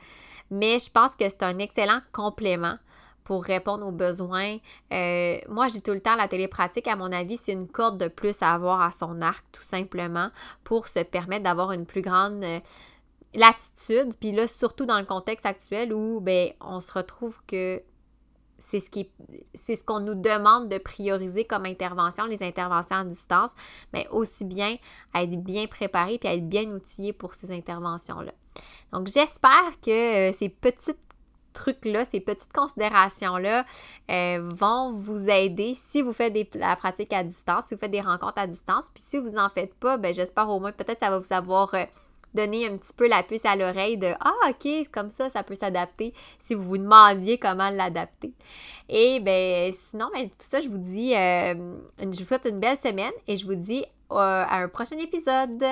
mais 0.51 0.79
je 0.79 0.91
pense 0.91 1.17
que 1.17 1.29
c'est 1.29 1.43
un 1.43 1.59
excellent 1.59 2.01
complément 2.13 2.77
pour 3.25 3.43
répondre 3.43 3.85
aux 3.85 3.93
besoins. 3.93 4.59
Euh, 4.93 5.39
moi, 5.49 5.67
dis 5.69 5.83
tout 5.83 5.93
le 5.93 6.01
temps, 6.01 6.15
la 6.15 6.29
télépratique, 6.29 6.87
à 6.87 6.95
mon 6.95 7.11
avis, 7.11 7.37
c'est 7.37 7.53
une 7.53 7.67
corde 7.67 7.99
de 7.99 8.07
plus 8.07 8.41
à 8.41 8.53
avoir 8.53 8.81
à 8.81 8.93
son 8.93 9.21
arc, 9.21 9.45
tout 9.51 9.65
simplement, 9.65 10.31
pour 10.63 10.87
se 10.87 11.01
permettre 11.01 11.43
d'avoir 11.43 11.73
une 11.73 11.87
plus 11.87 12.03
grande 12.03 12.45
latitude. 13.35 14.15
Puis 14.21 14.33
là, 14.33 14.47
surtout 14.47 14.87
dans 14.87 14.99
le 14.99 15.05
contexte 15.05 15.47
actuel 15.47 15.93
où 15.93 16.21
ben, 16.21 16.51
on 16.61 16.81
se 16.81 16.93
retrouve 16.93 17.39
que 17.47 17.83
c'est 18.59 18.81
ce 18.81 18.91
qui 18.91 19.11
c'est 19.55 19.77
ce 19.77 19.85
qu'on 19.85 20.01
nous 20.01 20.15
demande 20.15 20.69
de 20.69 20.79
prioriser 20.79 21.45
comme 21.45 21.67
intervention, 21.67 22.27
les 22.27 22.43
interventions 22.43 22.97
à 22.97 23.05
distance, 23.05 23.53
mais 23.93 24.09
aussi 24.11 24.45
bien 24.45 24.77
être 25.15 25.43
bien 25.43 25.67
préparé 25.67 26.19
puis 26.19 26.29
à 26.29 26.35
être 26.35 26.49
bien 26.49 26.65
outillé 26.71 27.13
pour 27.13 27.35
ces 27.35 27.51
interventions-là. 27.53 28.33
Donc 28.93 29.09
j'espère 29.09 29.79
que 29.85 30.31
euh, 30.31 30.33
ces 30.33 30.49
petits 30.49 30.95
trucs-là, 31.53 32.05
ces 32.05 32.21
petites 32.21 32.53
considérations-là 32.53 33.65
euh, 34.11 34.49
vont 34.55 34.93
vous 34.93 35.29
aider 35.29 35.75
si 35.75 36.03
vous 36.03 36.13
faites 36.13 36.33
des, 36.33 36.49
la 36.55 36.77
pratique 36.77 37.13
à 37.13 37.25
distance, 37.25 37.67
si 37.67 37.75
vous 37.75 37.81
faites 37.81 37.91
des 37.91 38.01
rencontres 38.01 38.39
à 38.39 38.47
distance. 38.47 38.91
Puis 38.93 39.03
si 39.03 39.19
vous 39.19 39.31
n'en 39.31 39.49
faites 39.49 39.75
pas, 39.75 39.97
ben 39.97 40.13
j'espère 40.15 40.49
au 40.49 40.61
moins 40.61 40.73
peut-être 40.73 41.01
ça 41.01 41.11
va 41.11 41.19
vous 41.19 41.33
avoir 41.33 41.75
euh, 41.75 41.85
donner 42.37 42.67
un 42.67 42.77
petit 42.77 42.93
peu 42.93 43.09
la 43.09 43.23
puce 43.23 43.45
à 43.45 43.57
l'oreille 43.57 43.97
de 43.97 44.13
Ah, 44.21 44.51
ok, 44.51 44.89
comme 44.93 45.11
ça, 45.11 45.31
ça 45.31 45.43
peut 45.43 45.55
s'adapter 45.55 46.15
si 46.39 46.55
vous 46.55 46.63
vous 46.63 46.79
demandiez 46.79 47.39
comment 47.39 47.71
l'adapter. 47.71 48.33
Et 48.89 49.19
ben 49.21 49.73
sinon, 49.73 50.09
ben, 50.15 50.29
tout 50.29 50.35
ça, 50.39 50.61
je 50.61 50.69
vous 50.69 50.79
dis, 50.79 51.15
euh, 51.15 51.55
je 52.01 52.19
vous 52.19 52.27
souhaite 52.27 52.47
une 52.49 52.61
belle 52.61 52.77
semaine 52.77 53.13
et 53.27 53.37
je 53.37 53.47
vous 53.47 53.55
dis 53.55 53.85
euh, 54.13 54.45
à 54.49 54.59
un 54.59 54.69
prochain 54.69 54.99
épisode. 54.99 55.65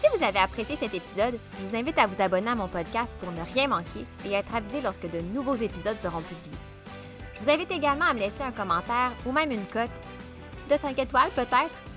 Si 0.00 0.18
vous 0.18 0.24
avez 0.24 0.40
apprécié 0.40 0.76
cet 0.76 0.92
épisode, 0.92 1.38
je 1.60 1.66
vous 1.66 1.76
invite 1.76 1.96
à 1.96 2.08
vous 2.08 2.20
abonner 2.20 2.50
à 2.50 2.54
mon 2.54 2.66
podcast 2.66 3.12
pour 3.20 3.30
ne 3.30 3.40
rien 3.54 3.68
manquer 3.68 4.04
et 4.26 4.32
être 4.32 4.54
avisé 4.54 4.80
lorsque 4.80 5.08
de 5.08 5.20
nouveaux 5.20 5.54
épisodes 5.54 6.00
seront 6.00 6.20
publiés. 6.20 6.58
Je 7.34 7.44
vous 7.44 7.50
invite 7.50 7.70
également 7.70 8.06
à 8.06 8.14
me 8.14 8.18
laisser 8.18 8.42
un 8.42 8.52
commentaire 8.52 9.12
ou 9.24 9.32
même 9.32 9.52
une 9.52 9.64
cote 9.66 9.90
de 10.68 10.76
5 10.76 10.98
étoiles 10.98 11.30
peut-être? 11.34 11.91